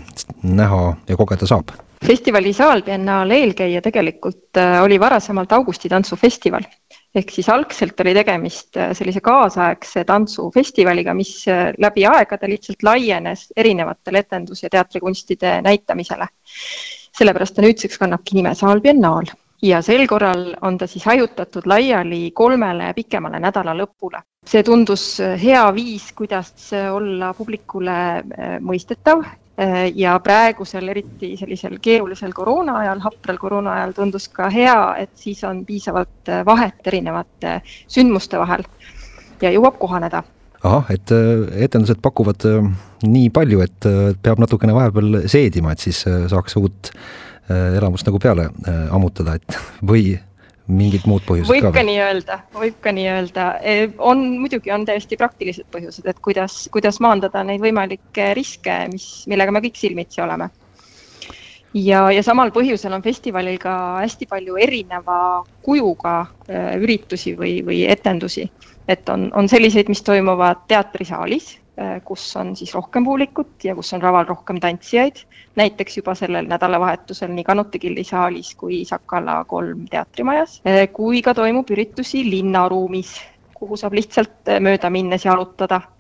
näha 0.46 0.83
ja 1.09 1.20
kogeda 1.20 1.48
saab? 1.50 1.74
festivali 2.00 2.55
Saalbiennaal 2.57 3.29
eelkäija 3.35 3.83
tegelikult 3.85 4.57
oli 4.81 4.96
varasemalt 5.00 5.50
Augusti 5.53 5.90
tantsufestival. 5.92 6.64
ehk 7.14 7.35
siis 7.35 7.48
algselt 7.53 8.00
oli 8.00 8.14
tegemist 8.16 8.79
sellise 8.96 9.20
kaasaegse 9.20 10.07
tantsufestivaliga, 10.09 11.12
mis 11.14 11.44
läbi 11.76 12.07
aegade 12.09 12.48
lihtsalt 12.48 12.87
laienes 12.88 13.50
erinevatele 13.53 14.24
etendus- 14.24 14.62
ja 14.62 14.70
teatrikunstide 14.72 15.61
näitamisele. 15.61 16.26
sellepärast 17.18 17.55
ta 17.55 17.62
nüüdseks 17.68 18.00
kannabki 18.00 18.40
nime 18.40 18.55
Saalbiennaal 18.55 19.29
ja 19.62 19.83
sel 19.83 20.07
korral 20.09 20.55
on 20.62 20.79
ta 20.79 20.87
siis 20.87 21.05
hajutatud 21.05 21.66
laiali 21.66 22.31
kolmele 22.35 22.92
pikemale 22.94 23.40
nädalalõpule. 23.40 24.23
see 24.46 24.62
tundus 24.64 25.20
hea 25.42 25.62
viis, 25.75 26.12
kuidas 26.16 26.73
olla 26.92 27.35
publikule 27.35 27.92
äh, 27.92 28.57
mõistetav 28.61 29.25
äh, 29.25 29.92
ja 29.94 30.18
praegusel 30.25 30.88
eriti 30.88 31.37
sellisel 31.37 31.79
keerulisel 31.83 32.33
koroona 32.33 32.79
ajal, 32.79 33.01
hapral 33.05 33.38
koroona 33.38 33.77
ajal 33.77 33.92
tundus 33.92 34.29
ka 34.29 34.49
hea, 34.51 34.96
et 34.99 35.11
siis 35.14 35.44
on 35.44 35.64
piisavalt 35.64 36.29
äh, 36.29 36.44
vahet 36.46 36.87
erinevate 36.87 37.61
sündmuste 37.88 38.38
vahel 38.38 38.64
ja 39.42 39.53
jõuab 39.53 39.79
kohaneda 39.79 40.23
ahah, 40.62 40.88
et 40.92 41.09
etendused 41.57 42.01
pakuvad 42.05 42.44
nii 43.03 43.31
palju, 43.33 43.62
et 43.64 43.87
peab 44.23 44.40
natukene 44.42 44.75
vahepeal 44.77 45.23
seedima, 45.33 45.73
et 45.73 45.81
siis 45.81 46.03
saaks 46.05 46.57
uut 46.61 46.90
Äh, 46.90 47.39
elamust 47.51 48.09
nagu 48.09 48.19
peale 48.23 48.49
äh, 48.51 48.83
ammutada, 48.95 49.37
et 49.39 49.59
või 49.91 50.15
mingid 50.71 51.07
muud 51.11 51.25
põhjused 51.27 51.51
võib 51.51 51.65
ka? 51.65 51.71
võib 51.71 51.79
ka 51.79 51.85
nii 51.89 52.01
öelda, 52.05 52.39
võib 52.55 52.81
ka 52.85 52.93
nii 52.95 53.07
öelda. 53.11 53.47
E, 53.67 53.77
on, 53.99 54.23
muidugi 54.39 54.71
on 54.75 54.87
täiesti 54.87 55.19
praktilised 55.19 55.67
põhjused, 55.75 56.07
et 56.07 56.21
kuidas, 56.23 56.63
kuidas 56.73 57.01
maandada 57.03 57.43
neid 57.47 57.63
võimalikke 57.65 58.31
riske, 58.39 58.77
mis, 58.93 59.09
millega 59.31 59.55
me 59.55 59.63
kõik 59.65 59.81
silmitsi 59.81 60.23
oleme. 60.23 60.51
ja, 61.75 62.05
ja 62.15 62.23
samal 62.27 62.55
põhjusel 62.55 62.95
on 62.95 63.03
festivalil 63.03 63.59
ka 63.63 63.75
hästi 64.05 64.31
palju 64.31 64.59
erineva 64.63 65.19
kujuga 65.67 66.21
äh, 66.23 66.77
üritusi 66.79 67.35
või, 67.39 67.59
või 67.67 67.83
etendusi. 67.91 68.51
et 68.89 69.09
on, 69.09 69.31
on 69.35 69.49
selliseid, 69.49 69.91
mis 69.91 70.03
toimuvad 70.07 70.69
teatrisaalis 70.69 71.57
Äh, 71.70 71.70
kus 72.05 72.25
on 72.37 72.55
siis 72.57 72.75
rohkem 72.75 73.05
publikut 73.05 73.64
ja 73.64 73.75
kus 73.75 73.93
on 73.95 74.03
laval 74.03 74.27
rohkem 74.29 74.61
tantsijaid. 74.61 75.23
näiteks 75.57 75.97
juba 75.97 76.14
sellel 76.14 76.47
nädalavahetusel 76.47 77.33
nii 77.35 77.45
Kanuti 77.45 77.79
Killi 77.79 78.05
saalis 78.05 78.55
kui 78.55 78.85
Sakala 78.85 79.45
kolm 79.45 79.87
teatrimajas, 79.90 80.61
äh, 80.66 80.88
kui 80.93 81.23
ka 81.23 81.35
toimub 81.35 81.71
üritusi 81.71 82.25
linnaruumis, 82.31 83.14
kuhu 83.55 83.77
saab 83.77 83.97
lihtsalt 83.99 84.49
äh, 84.49 84.61
mööda 84.61 84.90
minnes 84.90 85.25
jalutada 85.25 85.81
Äh, 85.81 86.00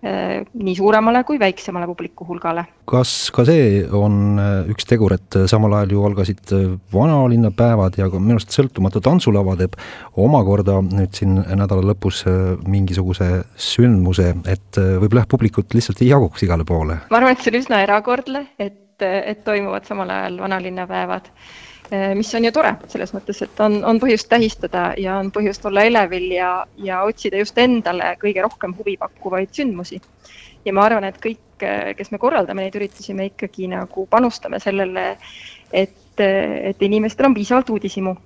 nii 0.00 0.74
suuremale 0.78 1.20
kui 1.28 1.36
väiksemale 1.40 1.86
publiku 1.90 2.24
hulgale. 2.28 2.64
kas 2.88 3.30
ka 3.36 3.44
see 3.44 3.82
on 3.84 4.40
äh, 4.40 4.70
üks 4.72 4.88
tegur, 4.88 5.12
et 5.16 5.36
äh, 5.36 5.46
samal 5.50 5.76
ajal 5.76 5.94
ju 5.94 6.04
algasid 6.08 6.54
vanalinna 6.92 7.52
päevad 7.56 7.98
ja 8.00 8.08
ka 8.10 8.20
minu 8.22 8.38
arust 8.38 8.56
Sõltumatu 8.56 9.02
Tantsulava 9.04 9.58
teeb 9.60 9.76
omakorda 10.20 10.80
nüüd 10.86 11.12
siin 11.16 11.38
nädala 11.44 11.84
lõpus 11.92 12.24
mingisuguse 12.64 13.44
sündmuse, 13.60 14.32
et 14.48 14.80
võib-olla 14.80 15.26
jah, 15.26 15.30
publikut 15.30 15.76
lihtsalt 15.76 16.00
ei 16.00 16.12
jaguks 16.14 16.48
igale 16.48 16.64
poole? 16.68 17.02
ma 17.10 17.20
arvan, 17.20 17.36
et 17.36 17.44
see 17.44 17.52
on 17.52 17.60
üsna 17.60 17.82
erakordne, 17.84 18.46
et, 18.58 19.04
et 19.04 19.44
toimuvad 19.44 19.88
samal 19.88 20.10
ajal 20.16 20.40
vanalinna 20.46 20.88
päevad 20.88 21.28
Eh, 21.28 21.69
mis 21.90 22.34
on 22.34 22.44
ju 22.44 22.52
tore 22.54 22.70
selles 22.90 23.10
mõttes, 23.14 23.40
et 23.42 23.60
on, 23.62 23.80
on 23.86 23.98
põhjust 24.02 24.28
tähistada 24.30 24.90
ja 25.00 25.16
on 25.18 25.32
põhjust 25.34 25.64
olla 25.66 25.82
elevil 25.88 26.28
ja, 26.36 26.50
ja 26.78 27.02
otsida 27.06 27.40
just 27.40 27.58
endale 27.58 28.12
kõige 28.20 28.44
rohkem 28.44 28.74
huvi 28.78 28.96
pakkuvaid 29.00 29.50
sündmusi. 29.56 30.00
ja 30.64 30.74
ma 30.76 30.84
arvan, 30.86 31.04
et 31.08 31.18
kõik, 31.22 31.62
eh, 31.66 31.94
kes 31.98 32.12
me 32.12 32.20
korraldame 32.22 32.62
neid 32.62 32.76
üritusi, 32.78 33.14
me 33.14 33.30
ikkagi 33.32 33.66
nagu 33.72 34.06
panustame 34.10 34.60
sellele, 34.62 35.16
et, 35.72 36.20
et 36.20 36.82
inimestel 36.82 37.26
on 37.30 37.34
piisavalt 37.34 37.70
uudishimu. 37.70 38.16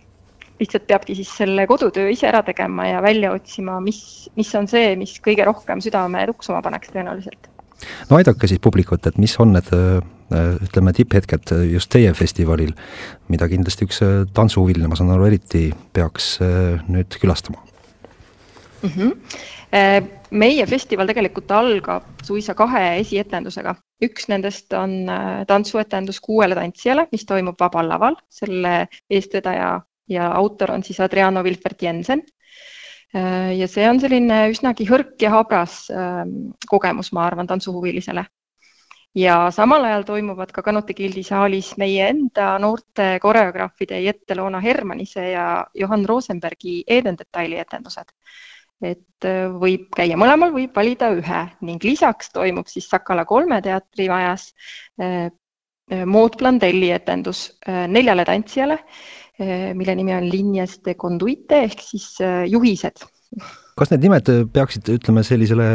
lihtsalt 0.61 0.87
peabki 0.87 1.17
siis 1.19 1.33
selle 1.37 1.67
kodutöö 1.67 2.11
ise 2.13 2.29
ära 2.29 2.43
tegema 2.43 2.87
ja 2.87 3.01
välja 3.03 3.33
otsima, 3.33 3.81
mis, 3.81 4.31
mis 4.37 4.55
on 4.55 4.69
see, 4.69 4.95
mis 4.97 5.17
kõige 5.25 5.45
rohkem 5.45 5.81
südame 5.81 6.27
tuksuma 6.27 6.61
paneks 6.63 6.93
tõenäoliselt. 6.93 7.49
no 8.11 8.21
aidake 8.21 8.47
siis 8.47 8.61
publikut, 8.61 9.07
et 9.07 9.19
mis 9.19 9.41
on 9.41 9.57
need 9.57 9.73
ütleme, 10.65 10.93
tipphetked 10.97 11.53
just 11.71 11.91
teie 11.93 12.13
festivalil, 12.17 12.75
mida 13.33 13.49
kindlasti 13.51 13.89
üks 13.89 14.03
äh, 14.05 14.17
tantsuhuviline, 14.37 14.89
ma 14.91 14.99
saan 14.99 15.13
aru, 15.15 15.29
eriti 15.31 15.69
peaks 15.95 16.35
äh, 16.45 16.83
nüüd 16.91 17.17
külastama 17.21 17.63
mm? 18.83 18.91
-hmm. 18.91 20.11
meie 20.31 20.67
festival 20.67 21.09
tegelikult 21.11 21.51
algab 21.51 22.23
suisa 22.23 22.55
kahe 22.55 22.99
esietendusega. 23.01 23.75
üks 24.03 24.29
nendest 24.29 24.73
on 24.73 25.09
tantsuetendus 25.47 26.21
kuuele 26.21 26.55
tantsijale, 26.55 27.09
mis 27.13 27.25
toimub 27.27 27.59
Vabal 27.61 27.89
laval, 27.89 28.17
selle 28.29 28.87
eestvedaja 29.11 29.81
ja 30.09 30.31
autor 30.33 30.71
on 30.71 30.83
siis 30.85 31.01
Adriano 31.01 31.43
Wilfert 31.43 31.83
Jensen 31.83 32.23
ja 33.59 33.67
see 33.69 33.89
on 33.89 34.01
selline 34.01 34.49
üsnagi 34.51 34.85
hõrk 34.85 35.23
ja 35.23 35.31
habras 35.31 35.87
kogemus, 36.69 37.13
ma 37.13 37.27
arvan, 37.27 37.47
tantsuhuvilisele 37.47 38.25
ja 39.15 39.51
samal 39.55 39.85
ajal 39.85 40.03
toimuvad 40.07 40.51
ka 40.53 40.63
Kanuti 40.63 40.95
Gildi 40.95 41.23
saalis 41.27 41.75
meie 41.79 42.09
enda 42.11 42.55
noorte 42.63 43.19
koreograafide 43.23 44.01
Jette-Loona 44.03 44.61
Hermanise 44.61 45.29
ja 45.31 45.47
Johan 45.75 46.05
Rosenbergi 46.09 46.83
Eden 46.87 47.19
Detaili 47.19 47.59
etendused. 47.63 48.11
et 48.83 49.25
äh, 49.25 49.47
võib 49.49 49.87
käia 49.97 50.17
mõlemal, 50.19 50.51
võib 50.53 50.75
valida 50.77 51.09
ühe 51.15 51.43
ning 51.65 51.85
lisaks 51.87 52.33
toimub 52.35 52.67
siis 52.69 52.89
Sakala 52.91 53.25
kolme 53.25 53.61
teatrimajas 53.63 54.49
äh, 55.01 55.31
äh, 55.93 56.03
Maud 56.05 56.37
Blandelli 56.39 56.91
etendus 56.91 57.53
neljale 57.67 58.25
tantsijale, 58.25 58.79
mille 59.39 59.95
nimi 59.99 60.13
on 60.15 60.27
Linjes 60.31 60.77
de 60.85 60.95
Conduite 60.95 61.63
ehk 61.65 61.81
siis 61.83 62.19
juhised. 62.51 63.07
kas 63.79 63.91
need 63.91 64.05
nimed 64.05 64.29
peaksid, 64.53 64.91
ütleme 64.95 65.25
sellisele 65.27 65.69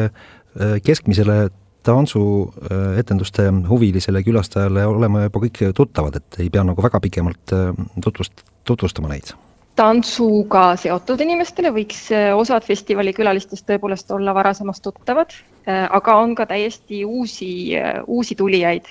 keskmisele 0.83 1.49
tantsuetenduste 1.83 3.45
äh, 3.47 3.59
huvilisele 3.69 4.23
külastajale 4.23 4.85
olema 4.87 5.25
juba 5.27 5.43
kõik 5.45 5.61
tuttavad, 5.75 6.19
et 6.19 6.39
ei 6.43 6.49
pea 6.51 6.63
nagu 6.67 6.83
väga 6.83 6.99
pikemalt 7.03 7.53
äh, 7.55 7.69
tutvust, 8.03 8.43
tutvustama 8.67 9.11
neid? 9.13 9.35
tantsuga 9.79 10.73
seotud 10.75 11.21
inimestele 11.23 11.69
võiks 11.71 12.09
äh, 12.11 12.33
osad 12.35 12.65
festivali 12.67 13.13
külalistest 13.15 13.63
tõepoolest 13.69 14.11
olla 14.11 14.33
varasemast 14.35 14.83
tuttavad, 14.83 15.37
aga 15.69 16.15
on 16.17 16.31
ka 16.33 16.47
täiesti 16.49 17.03
uusi, 17.05 17.77
uusi 18.09 18.35
tulijaid 18.35 18.87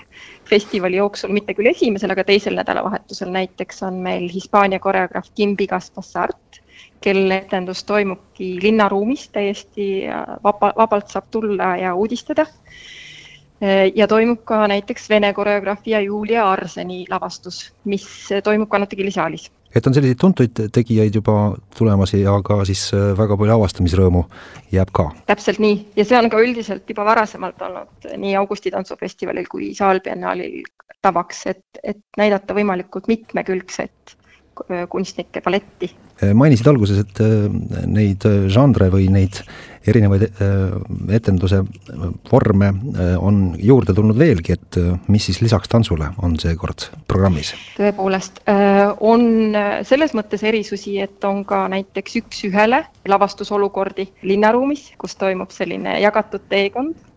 festivali 0.46 1.00
jooksul, 1.00 1.32
mitte 1.34 1.56
küll 1.58 1.66
esimesel, 1.72 2.12
aga 2.14 2.22
teisel 2.28 2.54
nädalavahetusel 2.54 3.32
näiteks 3.34 3.82
on 3.88 3.98
meil 4.04 4.28
Hispaania 4.30 4.78
koreograaf 4.78 5.26
Kimbi 5.34 5.66
Gaspassart, 5.66 6.38
kelle 7.00 7.36
etendus 7.36 7.84
toimubki 7.84 8.58
linnaruumis 8.62 9.28
täiesti 9.34 9.88
vaba, 10.44 10.72
vabalt 10.76 11.10
saab 11.12 11.28
tulla 11.30 11.76
ja 11.76 11.94
uudistada 11.94 12.46
ja 13.94 14.06
toimub 14.08 14.44
ka 14.44 14.66
näiteks 14.68 15.08
Vene 15.10 15.32
koreograafia 15.34 16.00
Julia 16.00 16.50
Arseni 16.50 17.04
lavastus, 17.10 17.72
mis 17.84 18.06
toimub 18.44 18.68
Kannatikili 18.68 19.10
saalis. 19.10 19.50
et 19.74 19.86
on 19.86 19.94
selliseid 19.94 20.18
tuntuid 20.20 20.60
tegijaid 20.72 21.14
juba 21.14 21.56
tulemas 21.78 22.14
ja 22.14 22.32
ka 22.42 22.64
siis 22.64 22.90
äh, 22.94 23.10
väga 23.18 23.36
palju 23.36 23.52
avastamisrõõmu 23.52 24.22
jääb 24.72 24.92
ka? 24.92 25.10
täpselt 25.26 25.58
nii 25.58 25.76
ja 25.96 26.04
see 26.04 26.18
on 26.18 26.30
ka 26.30 26.40
üldiselt 26.40 26.88
juba 26.88 27.04
varasemalt 27.04 27.62
olnud 27.62 28.08
nii 28.16 28.36
Augusti 28.36 28.70
tantsufestivalil 28.70 29.50
kui 29.50 29.74
Saalbiennaalil 29.74 30.62
tavaks, 31.02 31.46
et, 31.46 31.82
et 31.82 32.00
näidata 32.16 32.54
võimalikult 32.54 33.06
mitmekülgset 33.10 34.17
kunstnike 34.90 35.42
paletti. 35.44 35.90
mainisid 36.34 36.66
alguses, 36.66 36.98
et 37.04 37.20
neid 37.86 38.24
žanre 38.50 38.88
või 38.90 39.06
neid 39.12 39.38
erinevaid 39.88 40.24
etenduse 41.14 41.60
vorme 42.30 42.72
on 43.22 43.38
juurde 43.62 43.94
tulnud 43.94 44.18
veelgi, 44.18 44.56
et 44.58 44.78
mis 45.08 45.28
siis 45.28 45.40
lisaks 45.44 45.70
tantsule 45.70 46.10
on 46.22 46.34
seekord 46.40 46.88
programmis? 47.08 47.54
tõepoolest, 47.78 48.42
on 49.00 49.54
selles 49.86 50.14
mõttes 50.18 50.42
erisusi, 50.42 50.98
et 51.00 51.24
on 51.24 51.44
ka 51.48 51.64
näiteks 51.70 52.18
üks-ühele 52.22 52.82
lavastusolukordi 53.08 54.10
linnaruumis, 54.26 54.90
kus 54.98 55.16
toimub 55.16 55.54
selline 55.54 56.00
jagatud 56.02 56.44
teekond 56.50 57.07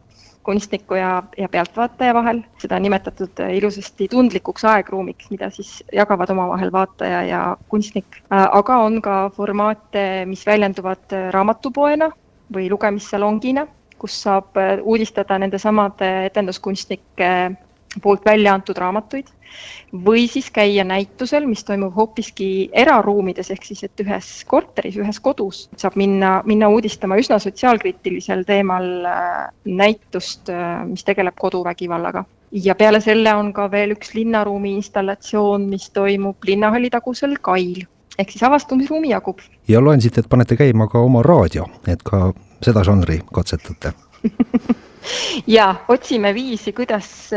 kunstniku 0.43 0.95
ja, 0.95 1.23
ja 1.37 1.49
pealtvaataja 1.49 2.13
vahel, 2.13 2.41
seda 2.61 2.75
on 2.75 2.85
nimetatud 2.85 3.39
äh, 3.39 3.53
ilusasti 3.57 4.07
tundlikuks 4.11 4.65
aegruumiks, 4.65 5.29
mida 5.29 5.49
siis 5.53 5.83
jagavad 5.93 6.29
omavahel 6.33 6.71
vaataja 6.71 7.23
ja 7.27 7.41
kunstnik. 7.69 8.21
Äh, 8.33 8.47
aga 8.51 8.77
on 8.85 9.01
ka 9.01 9.17
formaate, 9.35 10.25
mis 10.25 10.45
väljenduvad 10.45 11.13
äh, 11.13 11.29
raamatupoena 11.33 12.11
või 12.53 12.69
lugemissalongina, 12.69 13.67
kus 14.01 14.17
saab 14.23 14.57
uudistada 14.81 15.37
nendesamade 15.39 16.07
etenduskunstnike 16.25 17.29
poolt 18.01 18.25
välja 18.25 18.53
antud 18.53 18.77
raamatuid 18.77 19.27
või 20.05 20.27
siis 20.31 20.47
käia 20.51 20.83
näitusel, 20.87 21.45
mis 21.47 21.63
toimub 21.67 21.95
hoopiski 21.95 22.69
eraruumides, 22.71 23.51
ehk 23.51 23.65
siis 23.67 23.83
et 23.83 24.03
ühes 24.03 24.29
korteris, 24.47 24.95
ühes 24.95 25.19
kodus 25.19 25.65
saab 25.79 25.97
minna, 25.99 26.37
minna 26.47 26.69
uudistama 26.71 27.17
üsna 27.19 27.39
sotsiaalkriitilisel 27.43 28.45
teemal 28.47 28.87
äh, 29.05 29.47
näitust, 29.65 30.49
äh, 30.49 30.85
mis 30.87 31.03
tegeleb 31.07 31.35
koduvägivallaga. 31.39 32.23
ja 32.51 32.75
peale 32.75 32.99
selle 33.01 33.33
on 33.35 33.53
ka 33.53 33.69
veel 33.71 33.93
üks 33.95 34.13
linnaruumi 34.13 34.73
installatsioon, 34.75 35.69
mis 35.71 35.89
toimub 35.89 36.43
linnahalli 36.47 36.89
tagusel 36.89 37.37
kail 37.41 37.83
ehk 38.19 38.31
siis 38.31 38.43
avastumisruumi 38.43 39.09
jagub. 39.09 39.39
ja 39.67 39.83
loen 39.83 40.01
siit, 40.01 40.17
et 40.17 40.29
panete 40.29 40.55
käima 40.55 40.87
ka 40.87 40.99
oma 40.99 41.23
raadio, 41.23 41.67
et 41.87 42.03
ka 42.03 42.31
seda 42.63 42.83
žanri 42.83 43.21
katsetate 43.33 43.93
ja 45.57 45.75
otsime 45.87 46.33
viisi, 46.33 46.73
kuidas 46.73 47.31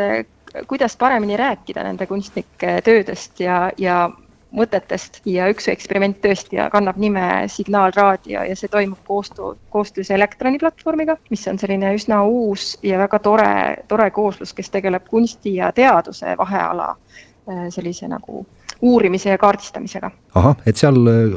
kuidas 0.66 0.96
paremini 0.96 1.36
rääkida 1.36 1.82
nende 1.82 2.06
kunstnike 2.06 2.80
töödest 2.84 3.40
ja, 3.40 3.70
ja 3.78 4.10
mõtetest. 4.54 5.20
Ja 5.26 5.48
üks 5.52 5.68
eksperiment 5.72 6.20
tõesti 6.22 6.60
kannab 6.72 6.98
nime 7.00 7.24
Signaalraadio 7.50 8.44
ja 8.48 8.56
see 8.56 8.70
toimub 8.70 9.00
koostöö, 9.06 9.54
koostöös 9.70 10.10
Elektroni 10.14 10.60
platvormiga, 10.62 11.16
mis 11.30 11.46
on 11.50 11.58
selline 11.58 11.94
üsna 11.96 12.22
uus 12.24 12.74
ja 12.82 12.98
väga 13.02 13.18
tore, 13.18 13.54
tore 13.88 14.10
kooslus, 14.14 14.54
kes 14.54 14.70
tegeleb 14.70 15.08
kunsti 15.10 15.56
ja 15.58 15.72
teaduse 15.72 16.36
vaheala 16.38 16.94
äh, 16.94 17.66
sellise 17.74 18.08
nagu 18.08 18.46
uurimise 18.82 19.30
ja 19.30 19.38
kaardistamisega. 19.38 20.10
ahah, 20.34 20.56
et 20.66 20.80
seal 20.80 21.00
äh, 21.10 21.34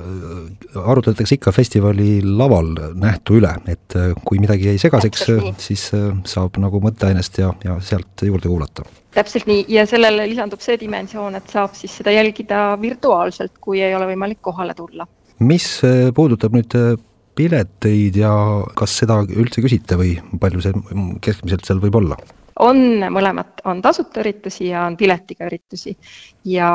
arutatakse 0.84 1.38
ikka 1.38 1.52
festivali 1.52 2.22
laval 2.26 2.74
nähtu 2.96 3.42
üle, 3.42 3.56
et 3.68 3.98
äh, 4.00 4.14
kui 4.26 4.40
midagi 4.44 4.72
jäi 4.72 4.78
segaseks, 4.82 5.28
siis 5.62 5.90
saab 6.28 6.62
nagu 6.62 6.82
mõtteainest 6.84 7.42
ja, 7.44 7.54
ja 7.64 7.82
sealt 7.84 8.26
juurde 8.26 8.50
kuulata 8.50 8.88
täpselt 9.18 9.48
nii 9.50 9.66
ja 9.74 9.86
sellele 9.90 10.28
lisandub 10.30 10.62
see 10.64 10.78
dimensioon, 10.82 11.38
et 11.40 11.50
saab 11.54 11.76
siis 11.78 11.96
seda 12.00 12.14
jälgida 12.14 12.70
virtuaalselt, 12.82 13.56
kui 13.62 13.82
ei 13.82 13.96
ole 13.98 14.10
võimalik 14.12 14.42
kohale 14.46 14.76
tulla. 14.78 15.08
mis 15.40 15.66
äh, 15.86 16.10
puudutab 16.16 16.56
nüüd 16.58 16.74
äh, 16.78 16.96
pileteid 17.38 18.16
ja 18.18 18.32
kas 18.78 18.96
seda 19.04 19.20
üldse 19.26 19.62
küsite 19.62 19.98
või 20.00 20.16
palju 20.42 20.64
see 20.66 20.74
keskmiselt 21.22 21.66
seal 21.66 21.82
võib 21.84 22.02
olla? 22.02 22.18
on 22.60 22.80
mõlemat, 23.14 23.62
on 23.70 23.84
tasuta 23.86 24.24
üritusi 24.24 24.72
ja 24.72 24.88
on 24.88 24.98
piletiga 24.98 25.46
üritusi 25.46 25.94
ja 26.50 26.70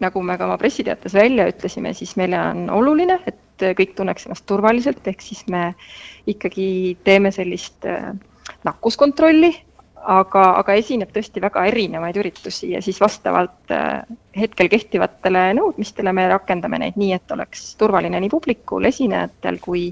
nagu 0.00 0.22
me 0.22 0.36
ka 0.38 0.46
oma 0.48 0.58
pressiteates 0.60 1.14
välja 1.16 1.48
ütlesime, 1.50 1.94
siis 1.96 2.16
meile 2.20 2.40
on 2.50 2.66
oluline, 2.70 3.18
et 3.26 3.64
kõik 3.78 3.94
tunneks 3.96 4.26
ennast 4.26 4.46
turvaliselt, 4.48 5.06
ehk 5.08 5.22
siis 5.24 5.46
me 5.52 5.70
ikkagi 6.28 6.98
teeme 7.04 7.32
sellist 7.32 7.86
äh, 7.88 8.12
nakkuskontrolli 8.68 9.54
aga, 10.06 10.44
aga 10.60 10.76
esineb 10.78 11.10
tõesti 11.14 11.42
väga 11.42 11.64
erinevaid 11.70 12.18
üritusi 12.20 12.72
ja 12.74 12.82
siis 12.84 13.00
vastavalt 13.02 13.74
äh, 13.74 14.04
hetkel 14.36 14.70
kehtivatele 14.72 15.48
nõudmistele 15.58 16.12
me 16.16 16.28
rakendame 16.30 16.80
neid 16.82 17.00
nii, 17.00 17.12
et 17.16 17.34
oleks 17.34 17.72
turvaline 17.80 18.20
nii 18.22 18.32
publikul, 18.32 18.86
esinejatel 18.90 19.58
kui, 19.64 19.88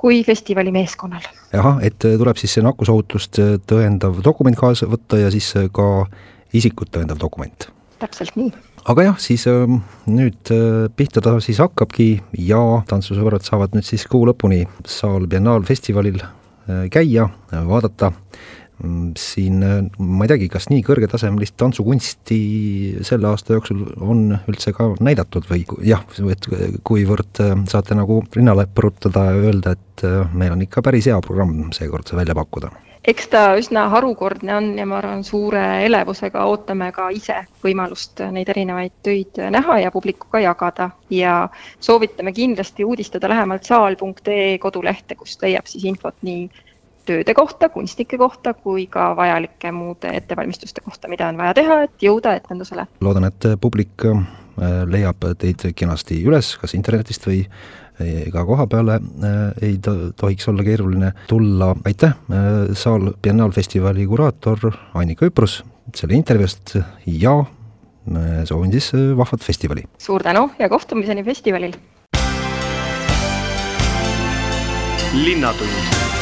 kui 0.00 0.22
festivali 0.26 0.74
meeskonnal. 0.74 1.28
ahah, 1.52 1.78
et 1.84 2.00
tuleb 2.00 2.40
siis 2.40 2.56
see 2.56 2.64
nakkusohutust 2.64 3.40
tõendav 3.68 4.22
dokument 4.24 4.58
kaasa 4.58 4.88
võtta 4.90 5.20
ja 5.20 5.30
siis 5.34 5.52
ka 5.76 5.88
isikut 6.52 6.94
tõendav 6.96 7.20
dokument? 7.20 7.70
täpselt 8.02 8.34
nii 8.34 8.71
aga 8.88 9.04
jah, 9.06 9.18
siis 9.22 9.46
äh, 9.50 9.66
nüüd 10.10 10.52
äh, 10.54 10.88
pihta 10.96 11.22
ta 11.22 11.36
siis 11.44 11.60
hakkabki 11.62 12.08
ja 12.42 12.60
tantsusõbrad 12.90 13.44
saavad 13.46 13.76
nüüd 13.76 13.86
siis 13.86 14.06
kuu 14.10 14.26
lõpuni 14.28 14.64
Saal 14.88 15.28
Biennaalfestivalil 15.30 16.18
äh, 16.22 16.86
käia, 16.92 17.28
vaadata 17.52 18.12
siin 19.18 19.62
äh, 19.62 19.82
ma 19.98 20.24
ei 20.24 20.32
teagi, 20.32 20.48
kas 20.52 20.68
nii 20.72 20.82
kõrgetasemelist 20.86 21.56
tantsukunsti 21.60 22.38
selle 23.06 23.28
aasta 23.30 23.56
jooksul 23.56 23.84
on 24.02 24.32
üldse 24.50 24.74
ka 24.76 24.88
näidatud 25.04 25.46
või 25.50 25.64
jah, 25.86 26.02
et 26.32 26.48
kuivõrd 26.86 27.42
äh, 27.44 27.52
saate 27.70 27.98
nagu 27.98 28.22
rinnale 28.34 28.66
põrutada 28.66 29.28
ja 29.30 29.42
öelda, 29.42 29.76
et 29.76 30.06
äh, 30.08 30.24
meil 30.34 30.56
on 30.56 30.64
ikka 30.64 30.82
päris 30.82 31.10
hea 31.10 31.20
programm 31.24 31.70
seekord 31.76 32.14
välja 32.16 32.36
pakkuda? 32.38 32.72
eks 33.02 33.26
ta 33.32 33.40
üsna 33.58 33.88
harukordne 33.90 34.54
on 34.54 34.66
ja 34.78 34.86
ma 34.86 35.00
arvan, 35.00 35.24
suure 35.26 35.62
elevusega 35.86 36.44
ootame 36.46 36.92
ka 36.94 37.08
ise 37.14 37.40
võimalust 37.64 38.22
neid 38.30 38.50
erinevaid 38.54 38.94
töid 39.02 39.40
näha 39.50 39.78
ja 39.82 39.90
publikuga 39.90 40.42
jagada 40.44 40.90
ja 41.10 41.48
soovitame 41.80 42.32
kindlasti 42.32 42.86
uudistada 42.86 43.30
lähemalt 43.32 43.66
saal.ee 43.66 44.58
kodulehte, 44.62 45.18
kust 45.18 45.42
leiab 45.42 45.66
siis 45.66 45.84
infot 45.90 46.14
nii 46.22 46.46
tööde 47.06 47.34
kohta, 47.34 47.68
kunstnike 47.72 48.18
kohta 48.20 48.54
kui 48.54 48.86
ka 48.90 49.12
vajalike 49.18 49.72
muude 49.74 50.14
ettevalmistuste 50.16 50.84
kohta, 50.84 51.10
mida 51.12 51.28
on 51.28 51.40
vaja 51.40 51.54
teha, 51.58 51.82
et 51.88 52.08
jõuda 52.08 52.36
etendusele. 52.40 52.86
loodan, 53.00 53.28
et 53.30 53.52
publik 53.60 54.06
äh, 54.08 54.24
leiab 54.86 55.24
teid 55.38 55.72
kenasti 55.76 56.22
üles, 56.26 56.56
kas 56.60 56.74
internetist 56.78 57.26
või 57.26 57.44
ka 58.32 58.44
koha 58.48 58.66
peale 58.66 58.98
äh, 58.98 59.38
ei 59.62 59.78
tohiks 60.16 60.48
olla 60.48 60.64
keeruline 60.66 61.12
tulla, 61.28 61.74
aitäh, 61.84 62.14
äh, 62.32 62.72
Saal 62.78 63.12
Biennaalfestivali 63.22 64.06
kuraator 64.06 64.72
Annika 64.94 65.28
Üprus 65.28 65.62
selle 65.94 66.16
intervjuust 66.16 66.76
ja 67.06 67.34
soovin 68.48 68.72
siis 68.72 68.92
vahvat 69.18 69.44
festivali! 69.44 69.84
suur 69.98 70.22
tänu 70.22 70.48
ja 70.58 70.68
kohtumiseni 70.68 71.24
festivalil! 71.24 71.76
linnatund 75.12 76.21